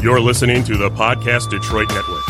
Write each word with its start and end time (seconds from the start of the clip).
You're 0.00 0.20
listening 0.20 0.62
to 0.62 0.76
the 0.76 0.90
Podcast 0.90 1.50
Detroit 1.50 1.88
Network. 1.88 2.24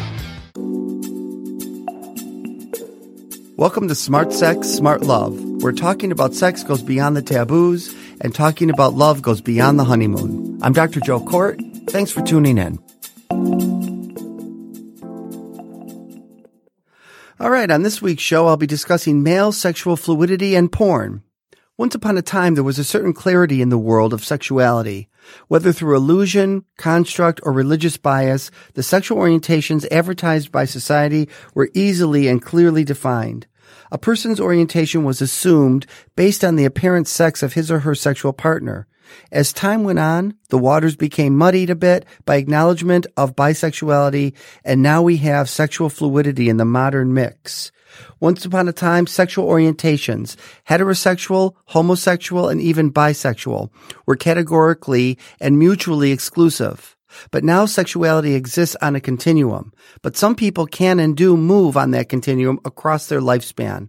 Welcome 3.56 3.86
to 3.86 3.94
Smart 3.94 4.32
Sex, 4.32 4.68
Smart 4.68 5.02
Love. 5.02 5.40
Where 5.62 5.70
talking 5.70 6.10
about 6.10 6.34
sex 6.34 6.64
goes 6.64 6.82
beyond 6.82 7.16
the 7.16 7.22
taboos 7.22 7.94
and 8.20 8.34
talking 8.34 8.68
about 8.68 8.94
love 8.94 9.22
goes 9.22 9.40
beyond 9.40 9.78
the 9.78 9.84
honeymoon. 9.84 10.58
I'm 10.60 10.72
Dr. 10.72 10.98
Joe 10.98 11.20
Kort. 11.20 11.60
Thanks 11.88 12.10
for 12.10 12.20
tuning 12.20 12.58
in. 12.58 12.80
All 17.38 17.50
right, 17.50 17.70
on 17.70 17.84
this 17.84 18.02
week's 18.02 18.24
show, 18.24 18.48
I'll 18.48 18.56
be 18.56 18.66
discussing 18.66 19.22
male 19.22 19.52
sexual 19.52 19.96
fluidity 19.96 20.56
and 20.56 20.72
porn. 20.72 21.22
Once 21.80 21.94
upon 21.94 22.18
a 22.18 22.20
time, 22.20 22.56
there 22.56 22.62
was 22.62 22.78
a 22.78 22.84
certain 22.84 23.14
clarity 23.14 23.62
in 23.62 23.70
the 23.70 23.78
world 23.78 24.12
of 24.12 24.22
sexuality. 24.22 25.08
Whether 25.48 25.72
through 25.72 25.96
illusion, 25.96 26.66
construct, 26.76 27.40
or 27.42 27.54
religious 27.54 27.96
bias, 27.96 28.50
the 28.74 28.82
sexual 28.82 29.16
orientations 29.16 29.90
advertised 29.90 30.52
by 30.52 30.66
society 30.66 31.26
were 31.54 31.70
easily 31.72 32.28
and 32.28 32.42
clearly 32.42 32.84
defined. 32.84 33.46
A 33.90 33.96
person's 33.96 34.38
orientation 34.38 35.04
was 35.04 35.22
assumed 35.22 35.86
based 36.16 36.44
on 36.44 36.56
the 36.56 36.66
apparent 36.66 37.08
sex 37.08 37.42
of 37.42 37.54
his 37.54 37.70
or 37.70 37.78
her 37.78 37.94
sexual 37.94 38.34
partner. 38.34 38.86
As 39.32 39.52
time 39.52 39.84
went 39.84 39.98
on, 39.98 40.34
the 40.48 40.58
waters 40.58 40.96
became 40.96 41.36
muddied 41.36 41.70
a 41.70 41.74
bit 41.74 42.04
by 42.24 42.36
acknowledgement 42.36 43.06
of 43.16 43.36
bisexuality, 43.36 44.34
and 44.64 44.82
now 44.82 45.02
we 45.02 45.18
have 45.18 45.48
sexual 45.48 45.88
fluidity 45.88 46.48
in 46.48 46.56
the 46.56 46.64
modern 46.64 47.14
mix. 47.14 47.72
Once 48.20 48.44
upon 48.44 48.68
a 48.68 48.72
time, 48.72 49.06
sexual 49.06 49.48
orientations, 49.48 50.36
heterosexual, 50.68 51.54
homosexual, 51.66 52.48
and 52.48 52.60
even 52.60 52.92
bisexual, 52.92 53.70
were 54.06 54.16
categorically 54.16 55.18
and 55.40 55.58
mutually 55.58 56.12
exclusive. 56.12 56.96
But 57.30 57.44
now 57.44 57.66
sexuality 57.66 58.34
exists 58.34 58.76
on 58.80 58.94
a 58.94 59.00
continuum, 59.00 59.72
but 60.02 60.16
some 60.16 60.36
people 60.36 60.66
can 60.66 61.00
and 61.00 61.16
do 61.16 61.36
move 61.36 61.76
on 61.76 61.90
that 61.90 62.08
continuum 62.08 62.60
across 62.64 63.08
their 63.08 63.20
lifespan. 63.20 63.88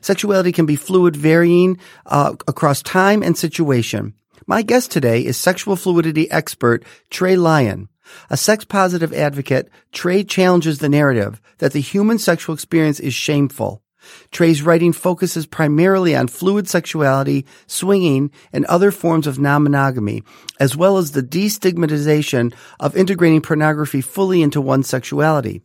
Sexuality 0.00 0.52
can 0.52 0.66
be 0.66 0.76
fluid, 0.76 1.16
varying 1.16 1.78
uh, 2.06 2.34
across 2.46 2.82
time 2.82 3.22
and 3.22 3.36
situation. 3.36 4.14
My 4.50 4.62
guest 4.62 4.90
today 4.90 5.26
is 5.26 5.36
sexual 5.36 5.76
fluidity 5.76 6.30
expert 6.30 6.82
Trey 7.10 7.36
Lyon. 7.36 7.90
A 8.30 8.36
sex 8.38 8.64
positive 8.64 9.12
advocate, 9.12 9.68
Trey 9.92 10.24
challenges 10.24 10.78
the 10.78 10.88
narrative 10.88 11.38
that 11.58 11.74
the 11.74 11.82
human 11.82 12.18
sexual 12.18 12.54
experience 12.54 12.98
is 12.98 13.12
shameful. 13.12 13.82
Trey's 14.30 14.62
writing 14.62 14.94
focuses 14.94 15.44
primarily 15.44 16.16
on 16.16 16.28
fluid 16.28 16.66
sexuality, 16.66 17.44
swinging, 17.66 18.30
and 18.50 18.64
other 18.64 18.90
forms 18.90 19.26
of 19.26 19.38
non-monogamy, 19.38 20.22
as 20.58 20.74
well 20.74 20.96
as 20.96 21.12
the 21.12 21.22
destigmatization 21.22 22.54
of 22.80 22.96
integrating 22.96 23.42
pornography 23.42 24.00
fully 24.00 24.40
into 24.40 24.62
one's 24.62 24.88
sexuality. 24.88 25.60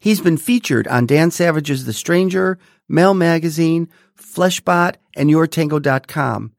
He's 0.00 0.20
been 0.20 0.38
featured 0.38 0.88
on 0.88 1.06
Dan 1.06 1.30
Savage's 1.30 1.84
The 1.84 1.92
Stranger, 1.92 2.58
MEL 2.88 3.14
Magazine, 3.14 3.88
Fleshbot, 4.20 4.96
and 5.14 5.30
YourTango.com. 5.30 6.50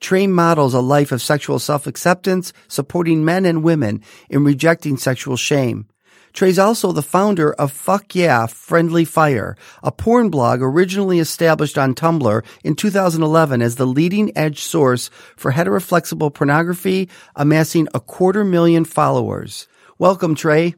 Trey 0.00 0.26
models 0.26 0.74
a 0.74 0.80
life 0.80 1.10
of 1.10 1.22
sexual 1.22 1.58
self-acceptance, 1.58 2.52
supporting 2.68 3.24
men 3.24 3.44
and 3.44 3.62
women 3.62 4.02
in 4.28 4.44
rejecting 4.44 4.96
sexual 4.96 5.36
shame. 5.36 5.88
Trey's 6.34 6.58
also 6.58 6.92
the 6.92 7.00
founder 7.00 7.54
of 7.54 7.72
Fuck 7.72 8.14
Yeah 8.14 8.46
Friendly 8.46 9.06
Fire, 9.06 9.56
a 9.82 9.90
porn 9.90 10.28
blog 10.28 10.60
originally 10.60 11.18
established 11.18 11.78
on 11.78 11.94
Tumblr 11.94 12.44
in 12.62 12.74
2011 12.76 13.62
as 13.62 13.76
the 13.76 13.86
leading 13.86 14.36
edge 14.36 14.60
source 14.60 15.08
for 15.34 15.52
heteroflexible 15.52 16.34
pornography, 16.34 17.08
amassing 17.34 17.88
a 17.94 18.00
quarter 18.00 18.44
million 18.44 18.84
followers. 18.84 19.66
Welcome, 19.98 20.34
Trey. 20.34 20.74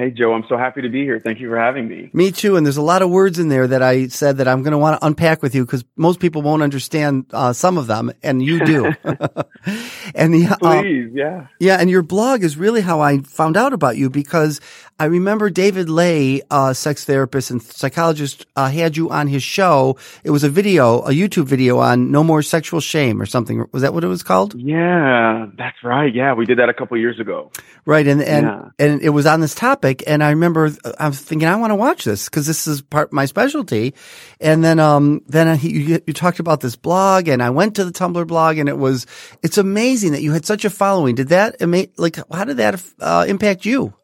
Hey, 0.00 0.10
Joe, 0.10 0.32
I'm 0.32 0.44
so 0.48 0.56
happy 0.56 0.80
to 0.80 0.88
be 0.88 1.02
here. 1.02 1.20
Thank 1.20 1.40
you 1.40 1.48
for 1.50 1.58
having 1.58 1.86
me. 1.86 2.08
Me 2.14 2.32
too. 2.32 2.56
And 2.56 2.64
there's 2.64 2.78
a 2.78 2.82
lot 2.82 3.02
of 3.02 3.10
words 3.10 3.38
in 3.38 3.50
there 3.50 3.66
that 3.66 3.82
I 3.82 4.08
said 4.08 4.38
that 4.38 4.48
I'm 4.48 4.62
going 4.62 4.72
to 4.72 4.78
want 4.78 4.98
to 4.98 5.06
unpack 5.06 5.42
with 5.42 5.54
you 5.54 5.66
because 5.66 5.84
most 5.94 6.20
people 6.20 6.40
won't 6.40 6.62
understand 6.62 7.26
uh, 7.34 7.52
some 7.52 7.76
of 7.76 7.86
them, 7.86 8.10
and 8.22 8.42
you 8.42 8.64
do. 8.64 8.84
and 10.14 10.32
the, 10.32 10.56
uh, 10.62 10.80
please, 10.80 11.10
yeah, 11.12 11.48
yeah. 11.58 11.76
And 11.78 11.90
your 11.90 12.00
blog 12.00 12.42
is 12.42 12.56
really 12.56 12.80
how 12.80 13.02
I 13.02 13.18
found 13.18 13.58
out 13.58 13.74
about 13.74 13.98
you 13.98 14.08
because 14.08 14.62
I 15.00 15.06
remember 15.06 15.48
David 15.48 15.88
Ley, 15.88 16.42
uh, 16.50 16.74
sex 16.74 17.06
therapist 17.06 17.50
and 17.50 17.62
psychologist, 17.62 18.44
uh, 18.54 18.68
had 18.68 18.98
you 18.98 19.08
on 19.08 19.28
his 19.28 19.42
show. 19.42 19.96
It 20.24 20.30
was 20.30 20.44
a 20.44 20.50
video, 20.50 21.00
a 21.00 21.08
YouTube 21.08 21.46
video 21.46 21.78
on 21.78 22.10
no 22.10 22.22
more 22.22 22.42
sexual 22.42 22.80
shame 22.80 23.18
or 23.18 23.24
something. 23.24 23.64
Was 23.72 23.80
that 23.80 23.94
what 23.94 24.04
it 24.04 24.08
was 24.08 24.22
called? 24.22 24.54
Yeah, 24.54 25.46
that's 25.56 25.82
right. 25.82 26.14
Yeah, 26.14 26.34
we 26.34 26.44
did 26.44 26.58
that 26.58 26.68
a 26.68 26.74
couple 26.74 26.98
years 26.98 27.18
ago. 27.18 27.50
Right, 27.86 28.06
and 28.06 28.20
and 28.20 28.44
yeah. 28.44 28.68
and 28.78 29.00
it 29.00 29.08
was 29.08 29.24
on 29.24 29.40
this 29.40 29.54
topic, 29.54 30.04
and 30.06 30.22
I 30.22 30.28
remember 30.28 30.70
I 30.98 31.08
was 31.08 31.18
thinking 31.18 31.48
I 31.48 31.56
want 31.56 31.70
to 31.70 31.76
watch 31.76 32.04
this 32.04 32.26
because 32.28 32.46
this 32.46 32.66
is 32.66 32.82
part 32.82 33.10
my 33.10 33.24
specialty. 33.24 33.94
And 34.38 34.62
then 34.62 34.78
um 34.78 35.22
then 35.26 35.56
he, 35.56 35.70
you, 35.70 36.00
you 36.06 36.12
talked 36.12 36.40
about 36.40 36.60
this 36.60 36.76
blog, 36.76 37.26
and 37.26 37.42
I 37.42 37.48
went 37.48 37.76
to 37.76 37.86
the 37.86 37.90
Tumblr 37.90 38.26
blog, 38.26 38.58
and 38.58 38.68
it 38.68 38.76
was 38.76 39.06
it's 39.42 39.56
amazing 39.56 40.12
that 40.12 40.20
you 40.20 40.32
had 40.32 40.44
such 40.44 40.66
a 40.66 40.70
following. 40.70 41.14
Did 41.14 41.28
that 41.28 41.56
like 41.96 42.18
how 42.30 42.44
did 42.44 42.58
that 42.58 42.84
uh, 43.00 43.24
impact 43.26 43.64
you? 43.64 43.94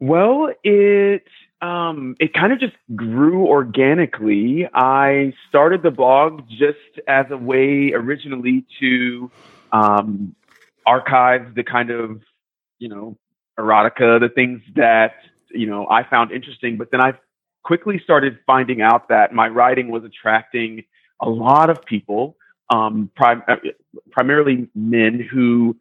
Well, 0.00 0.50
it 0.64 1.24
um, 1.60 2.16
it 2.18 2.32
kind 2.32 2.54
of 2.54 2.58
just 2.58 2.76
grew 2.96 3.46
organically. 3.46 4.66
I 4.72 5.34
started 5.48 5.82
the 5.82 5.90
blog 5.90 6.48
just 6.48 7.06
as 7.06 7.26
a 7.30 7.36
way 7.36 7.92
originally 7.92 8.64
to 8.80 9.30
um, 9.72 10.34
archive 10.86 11.54
the 11.54 11.62
kind 11.62 11.90
of 11.90 12.22
you 12.78 12.88
know 12.88 13.18
erotica, 13.58 14.18
the 14.18 14.30
things 14.34 14.62
that 14.76 15.16
you 15.50 15.66
know 15.66 15.86
I 15.88 16.08
found 16.08 16.32
interesting. 16.32 16.78
But 16.78 16.90
then 16.90 17.02
I 17.02 17.12
quickly 17.62 18.00
started 18.02 18.38
finding 18.46 18.80
out 18.80 19.10
that 19.10 19.34
my 19.34 19.48
writing 19.48 19.90
was 19.90 20.02
attracting 20.04 20.84
a 21.20 21.28
lot 21.28 21.68
of 21.68 21.84
people, 21.84 22.38
um, 22.70 23.10
prim- 23.14 23.42
uh, 23.46 23.56
primarily 24.10 24.70
men 24.74 25.20
who 25.30 25.76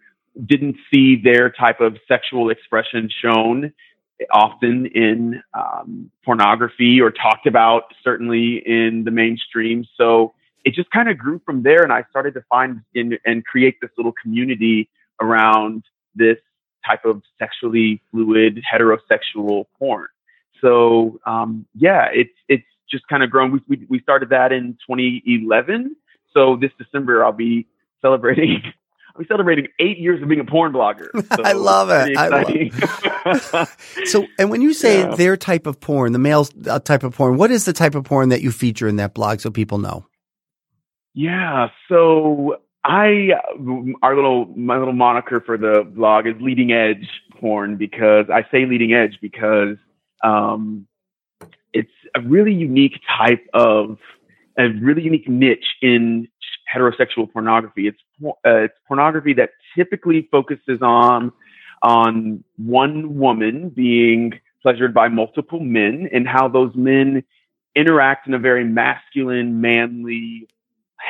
didn't 0.46 0.75
see 0.94 1.22
their 1.22 1.50
type 1.50 1.80
of 1.80 1.97
sexual 2.07 2.50
expression 2.50 3.09
shown 3.24 3.74
often 4.31 4.88
in 4.88 5.41
um, 5.53 6.12
pornography 6.25 7.00
or 7.02 7.12
talked 7.12 7.47
about 7.47 7.84
certainly 8.03 8.62
in 8.66 9.03
the 9.06 9.12
mainstream. 9.12 9.85
So 9.97 10.34
it 10.66 10.74
just 10.74 10.91
kind 10.91 11.09
of 11.09 11.18
grew 11.18 11.41
from 11.46 11.63
there, 11.63 11.84
and 11.84 11.94
I 11.94 12.03
started 12.09 12.34
to 12.34 12.44
find 12.50 12.81
in, 12.94 13.18
and 13.25 13.46
create 13.46 13.78
this 13.81 13.91
little 13.97 14.13
community 14.22 14.90
around 15.22 15.84
this 16.16 16.38
type 16.85 17.06
of 17.06 17.22
sexually 17.38 18.02
fluid 18.12 18.62
heterosexual 18.72 19.66
porn. 19.78 20.07
So 20.62 21.19
um, 21.25 21.66
yeah, 21.75 22.07
it's 22.13 22.34
it's 22.47 22.66
just 22.90 23.07
kind 23.07 23.24
of 23.24 23.30
grown. 23.30 23.51
We, 23.51 23.59
we 23.68 23.86
we 23.90 24.00
started 24.01 24.30
that 24.30 24.51
in 24.51 24.78
2011. 24.90 25.96
So 26.34 26.57
this 26.57 26.72
December 26.78 27.24
I'll 27.24 27.31
be 27.31 27.68
celebrating 28.01 28.62
I'm 29.19 29.25
celebrating 29.28 29.68
eight 29.80 29.97
years 29.97 30.22
of 30.22 30.30
being 30.30 30.40
a 30.40 30.46
porn 30.46 30.72
blogger. 30.72 31.09
So 31.35 31.44
I 31.44 31.52
love 31.52 31.90
it. 31.90 32.18
I 32.18 32.28
love 32.30 33.78
so, 34.06 34.25
and 34.40 34.50
when 34.50 34.62
you 34.62 34.74
say 34.74 35.00
yeah. 35.00 35.16
their 35.16 35.38
type 35.38 35.68
of 35.68 35.80
porn, 35.80 36.12
the 36.12 36.19
male 36.19 36.47
uh, 36.68 36.80
type 36.80 37.03
of 37.03 37.13
porn, 37.16 37.38
what 37.38 37.52
is 37.52 37.66
the 37.66 37.74
type 37.74 37.96
of 37.96 38.03
porn 38.03 38.30
that 38.30 38.41
you 38.41 38.52
feature 38.52 38.88
in 38.88 38.96
that 38.96 39.13
blog 39.13 39.41
so 39.41 39.52
people 39.52 39.78
know? 39.78 40.07
Yeah. 41.13 41.68
So 41.88 42.57
I, 42.84 43.30
our 44.02 44.16
little, 44.16 44.46
my 44.56 44.78
little 44.78 44.94
moniker 44.94 45.41
for 45.41 45.57
the 45.57 45.84
blog 45.88 46.25
is 46.25 46.36
leading 46.40 46.72
edge 46.72 47.07
porn 47.40 47.78
because 47.78 48.25
I 48.34 48.44
say 48.51 48.66
leading 48.66 48.94
edge 48.94 49.19
because, 49.22 49.78
um, 50.24 50.88
it's 51.74 51.91
a 52.16 52.22
really 52.22 52.53
unique 52.53 53.00
type 53.18 53.46
of, 53.53 53.97
a 54.57 54.69
really 54.81 55.03
unique 55.03 55.30
niche 55.30 55.75
in 55.81 56.27
heterosexual 56.74 57.31
pornography. 57.31 57.88
It's 57.88 58.00
uh, 58.24 58.66
it's 58.66 58.75
pornography 58.88 59.33
that 59.33 59.51
typically 59.75 60.27
focuses 60.31 60.80
on 60.81 61.31
on 61.81 62.44
one 62.57 63.18
woman 63.18 63.69
being 63.69 64.33
pleasured 64.62 64.94
by 64.94 65.07
multiple 65.07 65.60
men 65.60 66.10
and 66.12 66.27
how 66.27 66.48
those 66.48 66.75
men 66.75 67.24
interact 67.75 68.27
in 68.27 68.33
a 68.33 68.39
very 68.39 68.66
masculine, 68.66 69.62
manly, 69.62 70.48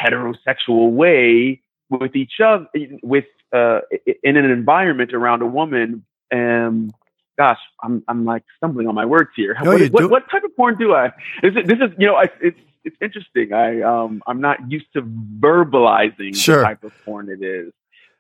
heterosexual 0.04 0.92
way 0.92 1.62
with 1.90 2.16
each 2.16 2.34
other, 2.44 2.68
with 3.02 3.26
uh, 3.54 3.80
in 4.24 4.38
an 4.38 4.46
environment 4.46 5.14
around 5.14 5.42
a 5.42 5.48
woman. 5.48 6.06
Um, 6.32 6.92
gosh, 7.38 7.58
I'm 7.82 8.04
I'm 8.08 8.26
like 8.26 8.44
stumbling 8.58 8.88
on 8.88 8.94
my 8.94 9.06
words 9.06 9.32
here. 9.36 9.58
No, 9.64 9.72
what, 9.72 9.92
what, 9.92 10.10
what, 10.12 10.30
type 10.30 10.44
of 10.44 10.56
porn 10.56 10.78
do 10.78 10.94
I? 10.94 11.08
Is 11.42 11.56
it, 11.56 11.68
this 11.68 11.80
is 11.80 11.92
you 11.98 12.06
know 12.06 12.16
I, 12.16 12.26
it's 12.42 12.60
it's 12.84 12.96
interesting. 13.02 13.54
I 13.54 13.82
um 13.82 14.22
I'm 14.28 14.42
not 14.42 14.72
used 14.72 14.92
to 14.94 15.02
verbalizing 15.02 16.36
sure. 16.36 16.60
the 16.60 16.64
type 16.64 16.84
of 16.84 16.92
porn 17.06 17.30
it 17.30 17.44
is. 17.44 17.72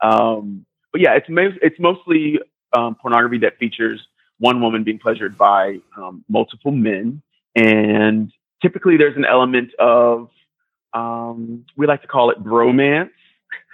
Um, 0.01 0.65
but 0.91 1.01
yeah, 1.01 1.15
it's 1.15 1.27
it's 1.61 1.79
mostly 1.79 2.39
um, 2.73 2.95
pornography 2.95 3.39
that 3.39 3.57
features 3.57 3.99
one 4.39 4.61
woman 4.61 4.83
being 4.83 4.99
pleasured 4.99 5.37
by 5.37 5.79
um, 5.97 6.23
multiple 6.29 6.71
men, 6.71 7.21
and 7.55 8.31
typically 8.61 8.97
there's 8.97 9.17
an 9.17 9.25
element 9.25 9.71
of 9.79 10.29
um, 10.93 11.65
we 11.77 11.85
like 11.87 12.01
to 12.01 12.07
call 12.07 12.29
it 12.31 12.43
bromance 12.43 13.09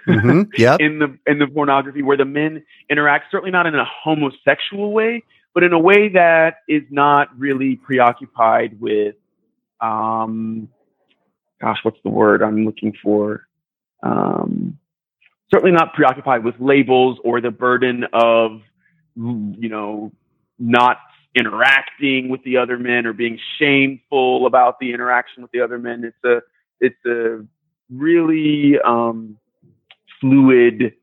hmm 0.06 0.44
Yep. 0.58 0.80
in 0.82 1.00
the 1.00 1.18
in 1.26 1.40
the 1.40 1.48
pornography 1.48 2.02
where 2.02 2.18
the 2.18 2.26
men 2.26 2.64
interact 2.90 3.32
certainly 3.32 3.52
not 3.52 3.66
in 3.66 3.76
a 3.76 3.86
homosexual 3.86 4.92
way 4.92 5.24
but 5.54 5.64
in 5.64 5.74
a 5.74 5.80
way 5.80 6.10
that 6.10 6.58
is 6.68 6.84
not 6.90 7.38
really 7.38 7.76
preoccupied 7.76 8.80
with 8.80 9.16
um 9.82 10.70
gosh 11.62 11.78
what's 11.84 12.00
the 12.04 12.10
word 12.10 12.42
i'm 12.42 12.66
looking 12.66 12.94
for? 13.04 13.48
Um 14.04 14.78
certainly 15.54 15.72
not 15.72 15.94
preoccupied 15.94 16.44
with 16.44 16.56
labels 16.60 17.20
or 17.24 17.42
the 17.42 17.52
burden 17.52 18.06
of 18.14 18.62
you 19.16 19.70
know 19.70 20.12
not 20.60 20.98
interacting 21.36 22.30
with 22.30 22.42
the 22.44 22.58
other 22.58 22.78
men 22.78 23.06
or 23.06 23.14
being 23.14 23.40
shameful 23.60 24.48
about 24.48 24.80
the 24.80 24.94
interaction 24.94 25.44
with 25.44 25.52
the 25.52 25.60
other 25.62 25.78
men. 25.78 26.04
It's 26.04 26.24
a 26.24 26.42
it's 26.80 27.06
a 27.06 27.46
really 27.92 28.80
um 28.86 29.38
fluid, 30.22 30.94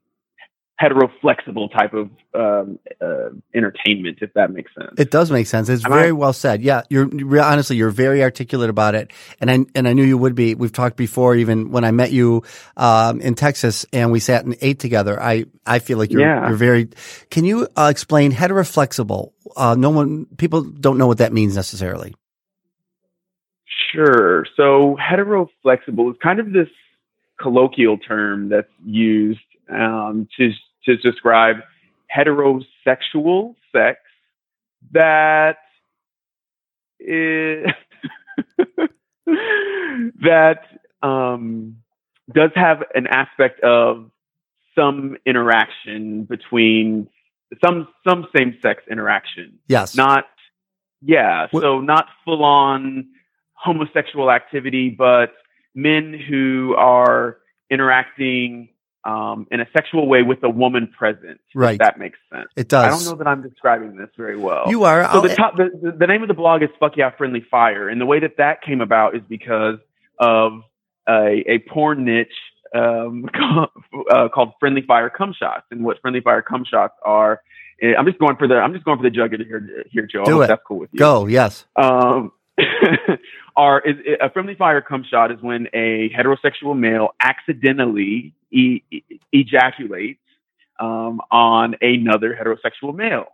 heteroflexible 0.83 1.71
type 1.73 1.93
of 1.95 2.11
um, 2.35 2.79
uh, 3.01 3.29
entertainment, 3.55 4.19
if 4.21 4.33
that 4.35 4.51
makes 4.51 4.73
sense. 4.75 4.93
It 4.99 5.11
does 5.11 5.31
make 5.31 5.47
sense. 5.47 5.69
It's 5.69 5.85
Am 5.85 5.93
very 5.93 6.09
I- 6.09 6.13
well 6.13 6.33
said. 6.33 6.63
Yeah, 6.63 6.83
you're 6.91 7.09
you're- 7.15 7.39
honestly 7.41 7.77
you're 7.77 7.91
very 7.91 8.23
articulate 8.23 8.71
about 8.71 8.95
it, 8.95 9.13
and 9.41 9.51
I 9.51 9.59
and 9.75 9.87
I 9.87 9.93
knew 9.93 10.03
you 10.05 10.19
would 10.19 10.35
be. 10.35 10.55
We've 10.55 10.73
talked 10.73 10.97
before, 10.97 11.37
even 11.37 11.71
when 11.71 11.85
I 11.85 11.91
met 11.93 12.11
you 12.13 12.43
um, 12.77 13.21
in 13.21 13.35
Texas, 13.35 13.87
and 13.93 14.11
we 14.11 14.19
sat 14.21 14.45
and 14.45 14.57
ate 14.61 14.79
together. 14.81 15.23
I 15.23 15.45
I 15.67 15.79
feel 15.79 15.99
like 15.99 16.11
you're 16.11 16.23
Yeah. 16.23 16.49
you're 16.49 16.57
very. 16.57 16.89
Can 17.31 17.45
you 17.45 17.69
uh, 17.77 17.89
explain 17.91 18.33
heteroflexible? 18.33 19.33
Uh, 19.57 19.77
no 19.79 19.91
one 19.91 20.27
people 20.39 20.63
don't 20.63 20.99
know 20.99 21.07
what 21.07 21.19
that 21.19 21.33
means 21.33 21.55
necessarily. 21.55 22.15
Sure. 23.93 24.47
So 24.57 24.97
heteroflexible 25.01 26.11
is 26.11 26.17
kind 26.23 26.41
of 26.41 26.53
this 26.53 26.69
colloquial 27.41 27.99
term 27.99 28.49
that's 28.49 28.69
used 28.85 29.41
um, 29.71 30.29
to 30.39 30.51
to 30.85 30.97
describe 30.97 31.57
heterosexual 32.15 33.55
sex 33.73 33.99
that 34.93 35.59
is 37.01 37.67
that 40.23 40.61
um, 41.03 41.77
does 42.33 42.51
have 42.55 42.83
an 42.95 43.07
aspect 43.07 43.61
of 43.63 44.11
some 44.77 45.17
interaction 45.27 46.25
between 46.25 47.09
some 47.65 47.89
some 48.07 48.27
same 48.37 48.57
sex 48.63 48.83
interaction 48.91 49.59
Yes. 49.69 49.95
not 49.95 50.25
yeah 51.03 51.49
What- 51.51 51.63
so 51.63 51.81
not 51.81 52.07
full 52.25 52.45
on 52.45 53.07
homosexual 53.55 54.31
activity 54.31 54.89
but 54.91 55.33
men 55.75 56.15
who 56.29 56.75
are 56.77 57.39
interacting 57.71 58.69
um, 59.05 59.47
in 59.51 59.61
a 59.61 59.67
sexual 59.77 60.07
way 60.09 60.23
with 60.23 60.43
a 60.45 60.49
woman 60.49 60.87
present 60.97 61.41
Right. 61.55 61.73
if 61.75 61.79
that 61.81 61.99
makes 61.99 62.19
sense 62.33 62.49
it 62.57 62.69
does. 62.69 62.85
i 62.85 62.89
don't 62.89 63.05
know 63.05 63.17
that 63.23 63.27
i'm 63.29 63.43
describing 63.43 63.97
this 63.97 64.09
very 64.17 64.37
well 64.37 64.65
You 64.69 64.85
are. 64.85 65.11
so 65.13 65.21
the, 65.21 65.35
top, 65.35 65.57
the, 65.57 65.95
the- 65.99 66.07
name 66.07 66.23
of 66.23 66.29
the 66.29 66.35
blog 66.35 66.63
is 66.63 66.69
Fuck 66.79 66.97
Yeah 66.97 67.11
Friendly 67.17 67.45
Fire, 67.51 67.89
and 67.89 68.01
the 68.01 68.07
way 68.07 68.21
that 68.21 68.37
that 68.39 68.63
came 68.63 68.81
about 68.81 69.17
is 69.17 69.23
because 69.29 69.79
of 70.21 70.63
a, 71.09 71.43
a 71.49 71.59
porn 71.69 72.05
niche 72.05 72.29
um, 72.75 73.29
called, 73.35 73.71
uh, 74.11 74.29
called 74.29 74.53
Friendly 74.61 74.83
Fire 74.83 75.11
Cum 75.11 75.33
Shots, 75.39 75.65
and 75.71 75.85
what 75.85 76.01
Friendly 76.01 76.21
Fire 76.21 76.43
Cum 76.43 76.65
Shots 76.65 76.95
are. 77.05 77.41
eh, 77.83 77.93
I'm 77.99 78.07
just 78.07 78.19
going 78.19 78.37
for 78.37 78.47
the 78.47 78.55
I'm 78.55 78.73
just 78.73 78.85
going 78.85 78.99
for 78.99 79.03
the 79.03 79.11
jugular 79.11 79.45
here, 79.45 79.85
here, 79.91 80.07
Joe. 80.07 80.25
Do 80.25 80.43
it. 80.43 80.47
That's 80.47 80.63
cool 80.67 80.79
with 80.79 80.91
you. 80.93 80.99
Go. 80.99 81.27
Yes. 81.27 81.67
Um, 81.77 82.31
are 83.57 83.81
is, 83.81 83.97
a 84.21 84.31
friendly 84.31 84.55
fire 84.55 84.81
cum 84.81 85.05
shot 85.05 85.31
is 85.31 85.41
when 85.41 85.69
a 85.73 86.11
heterosexual 86.11 86.79
male 86.79 87.11
accidentally 87.21 88.33
e- 88.51 88.83
e- 88.91 89.03
ejaculates 89.33 90.21
um, 90.81 91.21
on 91.31 91.77
another 91.81 92.35
heterosexual 92.35 92.95
male. 92.95 93.27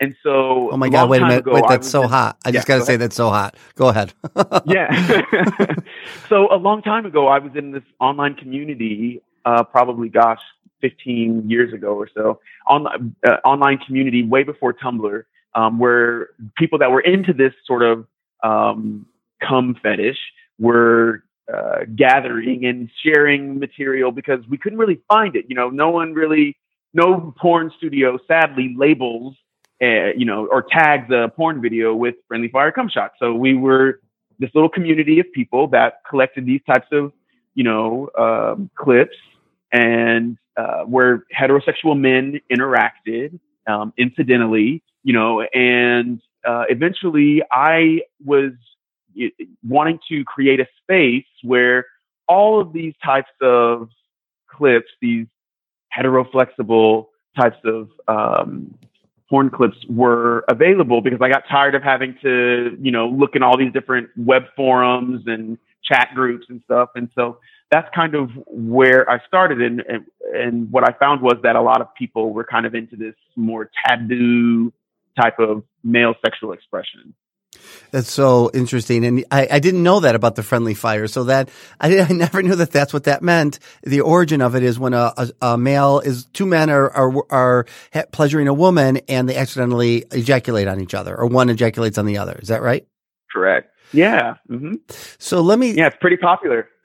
And 0.00 0.16
so, 0.24 0.70
Oh 0.72 0.76
my 0.76 0.88
God! 0.88 1.08
Wait 1.08 1.22
a 1.22 1.26
minute. 1.26 1.40
ago, 1.40 1.52
Wait, 1.54 1.64
that's 1.68 1.88
so 1.88 2.08
hot. 2.08 2.36
I 2.44 2.50
just 2.50 2.66
got 2.66 2.74
to 2.74 2.80
go 2.80 2.84
say 2.84 2.92
ahead. 2.94 3.00
that's 3.02 3.16
so 3.16 3.30
hot. 3.30 3.56
Go 3.76 3.88
ahead. 3.88 4.12
yeah. 4.66 4.90
so 6.28 6.52
a 6.52 6.56
long 6.56 6.82
time 6.82 7.06
ago, 7.06 7.28
I 7.28 7.38
was 7.38 7.52
in 7.54 7.70
this 7.70 7.84
online 8.00 8.34
community, 8.34 9.22
uh, 9.44 9.62
probably, 9.62 10.08
gosh, 10.08 10.40
15 10.80 11.48
years 11.48 11.72
ago 11.72 11.94
or 11.94 12.08
so, 12.12 12.40
on, 12.66 13.14
uh, 13.24 13.30
online 13.44 13.78
community 13.78 14.24
way 14.24 14.42
before 14.42 14.74
Tumblr, 14.74 15.22
um, 15.54 15.78
where 15.78 16.30
people 16.56 16.78
that 16.80 16.90
were 16.90 17.00
into 17.00 17.32
this 17.32 17.52
sort 17.64 17.82
of 17.82 18.04
um, 18.44 19.06
cum 19.42 19.76
fetish 19.82 20.18
were 20.58 21.24
uh, 21.52 21.80
gathering 21.96 22.64
and 22.64 22.88
sharing 23.04 23.58
material 23.58 24.12
because 24.12 24.40
we 24.48 24.56
couldn't 24.56 24.78
really 24.78 25.00
find 25.08 25.34
it. 25.36 25.46
You 25.48 25.56
know, 25.56 25.70
no 25.70 25.90
one 25.90 26.14
really, 26.14 26.56
no 26.92 27.34
porn 27.38 27.70
studio 27.76 28.18
sadly 28.28 28.74
labels, 28.76 29.34
uh, 29.82 30.12
you 30.16 30.24
know, 30.24 30.46
or 30.46 30.62
tags 30.62 31.10
a 31.10 31.28
porn 31.28 31.60
video 31.60 31.94
with 31.94 32.14
friendly 32.28 32.48
fire 32.48 32.72
cum 32.72 32.88
shot. 32.88 33.12
So 33.18 33.34
we 33.34 33.54
were 33.54 34.00
this 34.38 34.50
little 34.54 34.70
community 34.70 35.20
of 35.20 35.26
people 35.32 35.68
that 35.68 36.00
collected 36.08 36.46
these 36.46 36.60
types 36.66 36.86
of, 36.92 37.12
you 37.54 37.64
know, 37.64 38.08
um, 38.18 38.70
clips 38.74 39.16
and 39.72 40.38
uh, 40.56 40.82
where 40.84 41.24
heterosexual 41.36 41.98
men 41.98 42.40
interacted 42.50 43.38
um, 43.66 43.92
incidentally, 43.96 44.82
you 45.02 45.12
know, 45.12 45.42
and 45.52 46.20
uh, 46.46 46.64
eventually 46.68 47.42
I 47.50 48.00
was 48.24 48.52
wanting 49.66 49.98
to 50.08 50.24
create 50.24 50.60
a 50.60 50.66
space 50.82 51.26
where 51.42 51.86
all 52.28 52.60
of 52.60 52.72
these 52.72 52.94
types 53.04 53.30
of 53.40 53.88
clips, 54.48 54.88
these 55.00 55.26
heteroflexible 55.96 57.06
types 57.38 57.56
of 57.64 57.88
um, 58.08 58.74
porn 59.28 59.50
clips 59.50 59.76
were 59.88 60.44
available 60.48 61.00
because 61.00 61.20
I 61.22 61.28
got 61.28 61.44
tired 61.50 61.74
of 61.74 61.82
having 61.82 62.16
to, 62.22 62.76
you 62.80 62.90
know, 62.90 63.08
look 63.08 63.36
in 63.36 63.42
all 63.42 63.56
these 63.56 63.72
different 63.72 64.10
web 64.16 64.44
forums 64.56 65.22
and 65.26 65.58
chat 65.84 66.08
groups 66.14 66.46
and 66.48 66.60
stuff. 66.64 66.90
And 66.94 67.08
so 67.14 67.38
that's 67.70 67.88
kind 67.94 68.14
of 68.14 68.30
where 68.46 69.08
I 69.10 69.18
started. 69.26 69.60
And, 69.60 69.82
and, 69.88 70.04
and 70.34 70.70
what 70.70 70.88
I 70.88 70.96
found 70.98 71.22
was 71.22 71.36
that 71.42 71.56
a 71.56 71.62
lot 71.62 71.80
of 71.80 71.88
people 71.94 72.32
were 72.32 72.44
kind 72.44 72.66
of 72.66 72.74
into 72.74 72.96
this 72.96 73.14
more 73.36 73.70
taboo 73.86 74.72
type 75.20 75.38
of 75.38 75.62
male 75.82 76.14
sexual 76.24 76.52
expression. 76.52 77.14
That's 77.92 78.10
so 78.10 78.50
interesting, 78.52 79.04
and 79.04 79.24
I, 79.30 79.46
I 79.52 79.58
didn't 79.60 79.84
know 79.84 80.00
that 80.00 80.16
about 80.16 80.34
the 80.34 80.42
friendly 80.42 80.74
fire. 80.74 81.06
So 81.06 81.24
that 81.24 81.48
I, 81.80 82.00
I 82.08 82.08
never 82.12 82.42
knew 82.42 82.56
that 82.56 82.72
that's 82.72 82.92
what 82.92 83.04
that 83.04 83.22
meant. 83.22 83.58
The 83.84 84.00
origin 84.00 84.40
of 84.42 84.56
it 84.56 84.62
is 84.64 84.78
when 84.78 84.92
a, 84.94 85.12
a, 85.16 85.30
a 85.42 85.58
male 85.58 86.00
is 86.00 86.24
two 86.26 86.46
men 86.46 86.70
are, 86.70 86.90
are 86.90 87.24
are 87.30 87.66
ha- 87.92 88.04
pleasuring 88.10 88.48
a 88.48 88.54
woman 88.54 88.98
and 89.08 89.28
they 89.28 89.36
accidentally 89.36 90.04
ejaculate 90.10 90.66
on 90.66 90.80
each 90.80 90.94
other, 90.94 91.16
or 91.16 91.26
one 91.26 91.48
ejaculates 91.48 91.96
on 91.98 92.06
the 92.06 92.18
other. 92.18 92.38
Is 92.42 92.48
that 92.48 92.62
right? 92.62 92.86
Correct. 93.32 93.70
Yeah. 93.92 94.34
hmm 94.48 94.74
So 95.18 95.40
let 95.40 95.58
me. 95.58 95.72
Yeah, 95.72 95.86
it's 95.86 95.96
pretty 96.00 96.16
popular. 96.16 96.68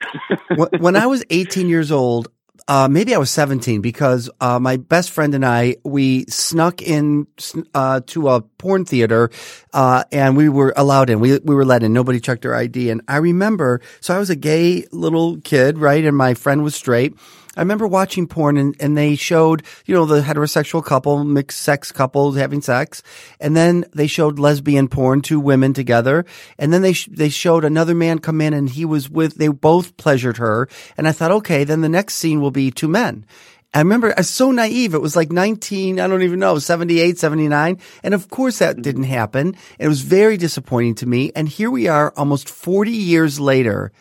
When 0.78 0.96
I 0.96 1.06
was 1.06 1.24
18 1.30 1.68
years 1.68 1.92
old, 1.92 2.28
uh, 2.70 2.86
maybe 2.86 3.12
I 3.16 3.18
was 3.18 3.30
17 3.30 3.80
because 3.80 4.30
uh, 4.40 4.60
my 4.60 4.76
best 4.76 5.10
friend 5.10 5.34
and 5.34 5.44
I 5.44 5.74
we 5.82 6.24
snuck 6.26 6.80
in 6.80 7.26
uh, 7.74 8.00
to 8.06 8.28
a 8.28 8.42
porn 8.42 8.84
theater 8.84 9.28
uh, 9.72 10.04
and 10.12 10.36
we 10.36 10.48
were 10.48 10.72
allowed 10.76 11.10
in. 11.10 11.18
We 11.18 11.40
we 11.40 11.56
were 11.56 11.64
let 11.64 11.82
in. 11.82 11.92
Nobody 11.92 12.20
checked 12.20 12.46
our 12.46 12.54
ID. 12.54 12.90
And 12.90 13.02
I 13.08 13.16
remember, 13.16 13.80
so 14.00 14.14
I 14.14 14.20
was 14.20 14.30
a 14.30 14.36
gay 14.36 14.86
little 14.92 15.40
kid, 15.40 15.78
right? 15.78 16.04
And 16.04 16.16
my 16.16 16.34
friend 16.34 16.62
was 16.62 16.76
straight. 16.76 17.16
I 17.56 17.62
remember 17.62 17.88
watching 17.88 18.28
porn 18.28 18.56
and, 18.56 18.76
and 18.78 18.96
they 18.96 19.16
showed, 19.16 19.64
you 19.84 19.94
know, 19.94 20.06
the 20.06 20.20
heterosexual 20.20 20.84
couple, 20.84 21.24
mixed 21.24 21.60
sex 21.60 21.90
couples 21.90 22.36
having 22.36 22.60
sex. 22.60 23.02
And 23.40 23.56
then 23.56 23.86
they 23.92 24.06
showed 24.06 24.38
lesbian 24.38 24.86
porn, 24.86 25.20
two 25.20 25.40
women 25.40 25.74
together. 25.74 26.24
And 26.58 26.72
then 26.72 26.82
they, 26.82 26.92
sh- 26.92 27.08
they 27.10 27.28
showed 27.28 27.64
another 27.64 27.94
man 27.94 28.20
come 28.20 28.40
in 28.40 28.54
and 28.54 28.70
he 28.70 28.84
was 28.84 29.10
with, 29.10 29.34
they 29.34 29.48
both 29.48 29.96
pleasured 29.96 30.36
her. 30.36 30.68
And 30.96 31.08
I 31.08 31.12
thought, 31.12 31.32
okay, 31.32 31.64
then 31.64 31.80
the 31.80 31.88
next 31.88 32.14
scene 32.14 32.40
will 32.40 32.52
be 32.52 32.70
two 32.70 32.88
men. 32.88 33.26
I 33.74 33.80
remember 33.80 34.12
I 34.16 34.20
was 34.20 34.30
so 34.30 34.52
naive. 34.52 34.94
It 34.94 35.02
was 35.02 35.16
like 35.16 35.32
19, 35.32 35.98
I 35.98 36.06
don't 36.06 36.22
even 36.22 36.38
know, 36.38 36.58
78, 36.58 37.18
79. 37.18 37.78
And 38.04 38.14
of 38.14 38.28
course 38.28 38.58
that 38.58 38.80
didn't 38.80 39.04
happen. 39.04 39.56
It 39.78 39.88
was 39.88 40.02
very 40.02 40.36
disappointing 40.36 40.96
to 40.96 41.06
me. 41.06 41.32
And 41.34 41.48
here 41.48 41.70
we 41.70 41.88
are 41.88 42.12
almost 42.16 42.48
40 42.48 42.92
years 42.92 43.40
later 43.40 43.92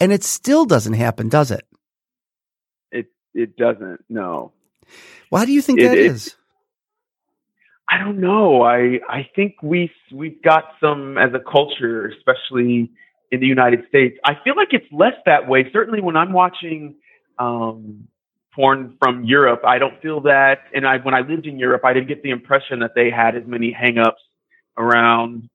and 0.00 0.12
it 0.12 0.24
still 0.24 0.64
doesn't 0.64 0.92
happen, 0.94 1.28
does 1.28 1.50
it? 1.50 1.67
It 3.38 3.56
doesn't. 3.56 4.04
No. 4.08 4.52
Why 5.30 5.44
do 5.46 5.52
you 5.52 5.62
think 5.62 5.80
It- 5.80 5.84
that 5.84 5.98
it- 5.98 6.06
is? 6.06 6.34
I 7.90 7.96
don't 7.98 8.18
know. 8.20 8.62
I 8.62 9.00
I 9.08 9.30
think 9.34 9.62
we 9.62 9.90
we've 10.12 10.42
got 10.42 10.64
some 10.80 11.16
as 11.16 11.32
a 11.32 11.38
culture, 11.40 12.06
especially 12.08 12.90
in 13.30 13.40
the 13.40 13.46
United 13.46 13.86
States. 13.88 14.18
I 14.24 14.34
feel 14.44 14.56
like 14.56 14.68
it's 14.72 14.90
less 14.92 15.14
that 15.24 15.48
way. 15.48 15.70
Certainly, 15.72 16.02
when 16.02 16.16
I'm 16.16 16.32
watching 16.32 16.96
um, 17.38 18.08
porn 18.54 18.96
from 19.00 19.24
Europe, 19.24 19.62
I 19.64 19.78
don't 19.78 19.98
feel 20.02 20.20
that. 20.22 20.64
And 20.74 20.86
I 20.86 20.98
when 20.98 21.14
I 21.14 21.20
lived 21.20 21.46
in 21.46 21.58
Europe, 21.58 21.82
I 21.84 21.94
didn't 21.94 22.08
get 22.08 22.22
the 22.22 22.30
impression 22.30 22.80
that 22.80 22.94
they 22.94 23.08
had 23.10 23.36
as 23.36 23.46
many 23.46 23.72
hangups 23.72 24.20
around 24.76 25.48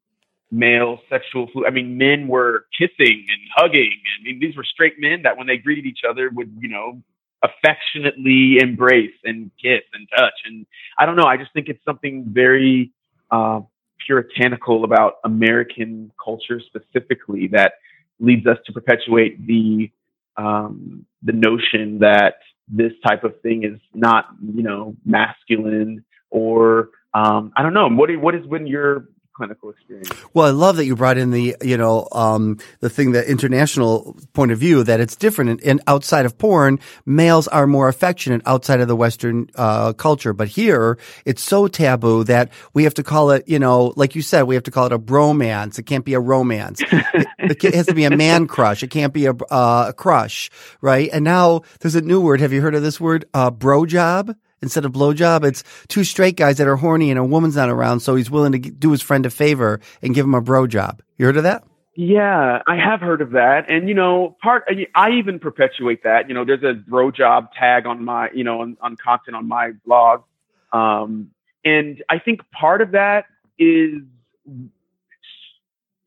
male 0.52 1.00
sexual 1.10 1.48
flu. 1.52 1.66
I 1.68 1.72
mean, 1.72 1.98
men 1.98 2.28
were 2.28 2.66
kissing 2.80 3.26
and 3.30 3.42
hugging. 3.56 4.00
I 4.20 4.24
mean, 4.24 4.40
these 4.40 4.56
were 4.56 4.64
straight 4.64 4.96
men 5.00 5.22
that 5.24 5.38
when 5.38 5.46
they 5.48 5.58
greeted 5.58 5.86
each 5.86 6.02
other 6.08 6.30
would, 6.34 6.52
you 6.60 6.70
know, 6.70 7.02
affectionately 7.44 8.58
embrace 8.60 9.16
and 9.24 9.52
kiss 9.62 9.82
and 9.94 10.08
touch. 10.18 10.34
And 10.46 10.66
I 10.98 11.06
don't 11.06 11.16
know. 11.16 11.26
I 11.26 11.38
just 11.38 11.54
think 11.54 11.68
it's 11.68 11.84
something 11.86 12.26
very 12.28 12.92
uh, 13.32 13.62
puritanical 14.06 14.84
about 14.84 15.16
American 15.24 16.12
culture 16.24 16.62
specifically 16.66 17.48
that 17.48 17.74
leads 18.20 18.48
us 18.48 18.58
to 18.66 18.74
perpetuate 18.74 19.46
the 19.46 19.92
um, 20.36 21.06
the 21.22 21.34
notion 21.34 22.00
that 22.00 22.36
this 22.68 22.94
type 23.06 23.24
of 23.24 23.40
thing 23.42 23.64
is 23.64 23.80
not, 23.94 24.26
you 24.42 24.64
know, 24.64 24.96
masculine 25.06 26.04
or 26.32 26.90
um, 27.14 27.52
I 27.56 27.62
don't 27.62 27.74
know. 27.74 27.90
What 27.90 28.10
what 28.18 28.36
is 28.36 28.46
when 28.48 28.66
your 28.66 29.10
clinical 29.34 29.70
experience. 29.70 30.10
Well, 30.34 30.48
I 30.48 30.52
love 30.52 30.78
that 30.78 30.86
you 30.86 30.96
brought 30.96 31.18
in 31.18 31.32
the, 31.32 31.56
you 31.62 31.78
know, 31.78 32.08
um, 32.12 32.60
the 32.80 32.90
thing, 32.90 33.12
the 33.12 33.28
international 33.30 34.16
point 34.34 34.52
of 34.52 34.60
view 34.60 34.84
that 34.84 35.00
it's 35.00 35.16
different. 35.16 35.50
And, 35.52 35.64
and 35.64 35.82
outside 35.88 36.26
of 36.26 36.38
porn, 36.38 36.80
males 37.06 37.48
are 37.48 37.68
more 37.68 37.88
affectionate 37.88 38.42
outside 38.46 38.80
of 38.80 38.88
the 38.88 38.96
Western 38.96 39.50
uh, 39.56 39.94
culture. 39.94 40.34
But 40.34 40.48
here, 40.48 40.98
it's 41.26 41.42
so 41.42 41.68
taboo 41.68 42.24
that 42.26 42.52
we 42.74 42.84
have 42.84 42.94
to 42.96 43.04
call 43.04 43.32
it, 43.32 43.48
you 43.48 43.60
know, 43.60 43.94
like 43.96 44.16
you 44.16 44.22
said, 44.22 44.44
we 44.44 44.56
have 44.56 44.64
to 44.64 44.72
call 44.72 44.86
it 44.86 44.94
a 44.94 45.00
bromance. 45.00 45.80
It 45.80 45.84
can't 45.84 46.06
be 46.06 46.14
a 46.14 46.20
romance. 46.20 46.82
it, 46.92 47.64
it, 47.64 47.74
has 47.74 47.88
to 47.88 47.94
be 47.94 48.06
a 48.06 48.16
man 48.16 48.48
crush. 48.48 48.84
It 48.84 48.90
can't 48.90 49.14
be 49.14 49.26
a, 49.26 49.34
uh, 49.34 49.86
a 49.90 49.94
crush, 49.94 50.50
right? 50.82 51.10
And 51.12 51.24
now 51.24 51.62
there's 51.80 51.96
a 51.96 52.02
new 52.02 52.22
word. 52.22 52.40
Have 52.40 52.54
you 52.54 52.62
heard 52.62 52.76
of 52.76 52.84
this 52.84 53.00
word? 53.00 53.26
Uh, 53.34 53.52
bro 53.52 53.86
job 53.86 54.36
instead 54.64 54.86
of 54.86 54.92
blowjob. 54.92 55.46
It's 55.46 55.64
two 55.88 56.04
straight 56.04 56.36
guys 56.36 56.58
that 56.58 56.68
are 56.68 56.78
horny 56.78 57.12
and 57.12 57.20
a 57.20 57.24
woman's 57.24 57.56
not 57.56 57.70
around, 57.70 58.00
so 58.00 58.16
he's 58.16 58.32
willing 58.32 58.54
to 58.54 58.58
do 58.58 58.90
his 58.90 59.04
friend 59.04 59.24
a 59.28 59.30
favor 59.30 59.80
and 60.02 60.16
give 60.16 60.26
him 60.26 60.34
a 60.34 60.42
bro 60.42 60.66
job. 60.66 61.04
You 61.18 61.28
heard 61.28 61.38
of 61.38 61.44
that? 61.44 61.64
Yeah, 61.96 62.64
I 62.66 62.76
have 62.78 63.02
heard 63.02 63.22
of 63.22 63.32
that, 63.32 63.70
and 63.70 63.88
you 63.88 63.94
know, 63.94 64.36
part 64.42 64.64
I 64.96 65.12
even 65.12 65.38
perpetuate 65.38 66.02
that. 66.04 66.28
You 66.28 66.34
know, 66.34 66.44
there's 66.44 66.64
a 66.64 66.74
bro 66.74 67.12
job 67.12 67.50
tag 67.54 67.86
on 67.86 68.04
my, 68.04 68.32
you 68.34 68.44
know, 68.44 68.62
on, 68.62 68.78
on 68.82 68.98
content 68.98 69.36
on 69.36 69.48
my 69.48 69.74
blog, 69.86 70.24
um, 70.72 71.30
and 71.64 72.04
I 72.10 72.18
think 72.18 72.42
part 72.52 72.82
of 72.82 72.94
that 72.94 73.26
is 73.60 74.02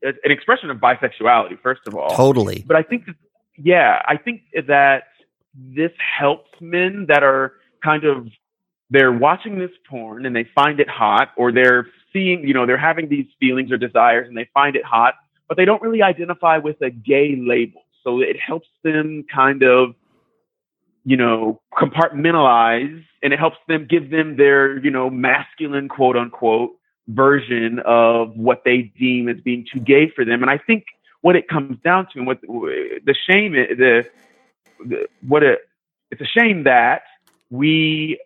an 0.03 0.31
expression 0.31 0.69
of 0.69 0.77
bisexuality, 0.77 1.59
first 1.61 1.81
of 1.87 1.95
all. 1.95 2.09
Totally. 2.09 2.63
But 2.67 2.75
I 2.75 2.83
think, 2.83 3.05
that, 3.05 3.15
yeah, 3.57 4.01
I 4.05 4.17
think 4.17 4.41
that 4.67 5.03
this 5.55 5.91
helps 5.97 6.49
men 6.61 7.05
that 7.07 7.23
are 7.23 7.53
kind 7.83 8.03
of 8.03 8.27
they're 8.89 9.11
watching 9.11 9.59
this 9.59 9.71
porn 9.89 10.25
and 10.25 10.35
they 10.35 10.45
find 10.55 10.79
it 10.79 10.89
hot 10.89 11.29
or 11.35 11.51
they're 11.51 11.87
seeing, 12.13 12.47
you 12.47 12.53
know, 12.53 12.65
they're 12.65 12.77
having 12.77 13.09
these 13.09 13.25
feelings 13.39 13.71
or 13.71 13.77
desires 13.77 14.27
and 14.27 14.37
they 14.37 14.49
find 14.53 14.75
it 14.75 14.85
hot, 14.85 15.15
but 15.47 15.57
they 15.57 15.65
don't 15.65 15.81
really 15.81 16.01
identify 16.01 16.57
with 16.57 16.81
a 16.81 16.89
gay 16.89 17.35
label. 17.35 17.81
So 18.03 18.21
it 18.21 18.39
helps 18.39 18.67
them 18.83 19.25
kind 19.33 19.63
of, 19.63 19.95
you 21.03 21.17
know, 21.17 21.61
compartmentalize 21.73 23.03
and 23.21 23.33
it 23.33 23.39
helps 23.39 23.57
them 23.67 23.87
give 23.89 24.09
them 24.09 24.37
their, 24.37 24.77
you 24.79 24.91
know, 24.91 25.09
masculine 25.09 25.89
quote 25.89 26.15
unquote 26.15 26.71
version 27.07 27.79
of 27.85 28.35
what 28.35 28.63
they 28.63 28.93
deem 28.97 29.27
as 29.27 29.39
being 29.41 29.65
too 29.71 29.79
gay 29.79 30.09
for 30.09 30.23
them. 30.23 30.41
And 30.41 30.49
I 30.49 30.57
think 30.57 30.85
what 31.21 31.35
it 31.35 31.49
comes 31.49 31.77
down 31.83 32.07
to 32.13 32.19
and 32.19 32.27
what 32.27 32.39
the 32.41 33.15
shame, 33.29 33.53
the, 33.53 34.05
the 34.85 35.07
what 35.27 35.43
it, 35.43 35.59
it's 36.11 36.21
a 36.21 36.25
shame 36.25 36.63
that 36.63 37.03
we 37.49 38.19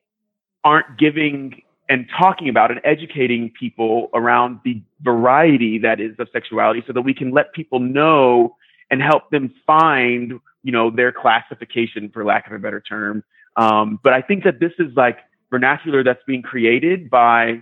aren't 0.63 0.97
giving 0.97 1.61
and 1.89 2.07
talking 2.17 2.47
about 2.47 2.71
and 2.71 2.79
educating 2.85 3.51
people 3.59 4.09
around 4.13 4.59
the 4.63 4.81
variety 5.01 5.77
that 5.79 5.99
is 5.99 6.15
of 6.19 6.27
sexuality 6.31 6.81
so 6.87 6.93
that 6.93 7.01
we 7.01 7.13
can 7.13 7.31
let 7.31 7.51
people 7.53 7.79
know 7.79 8.55
and 8.89 9.01
help 9.01 9.29
them 9.29 9.53
find, 9.67 10.39
you 10.63 10.71
know, 10.71 10.89
their 10.89 11.11
classification 11.11 12.09
for 12.09 12.23
lack 12.23 12.47
of 12.47 12.53
a 12.53 12.59
better 12.59 12.79
term. 12.79 13.23
Um, 13.57 13.99
but 14.03 14.13
I 14.13 14.21
think 14.21 14.45
that 14.45 14.59
this 14.59 14.71
is 14.79 14.95
like 14.95 15.17
vernacular 15.49 16.01
that's 16.01 16.23
being 16.25 16.41
created 16.41 17.09
by 17.09 17.61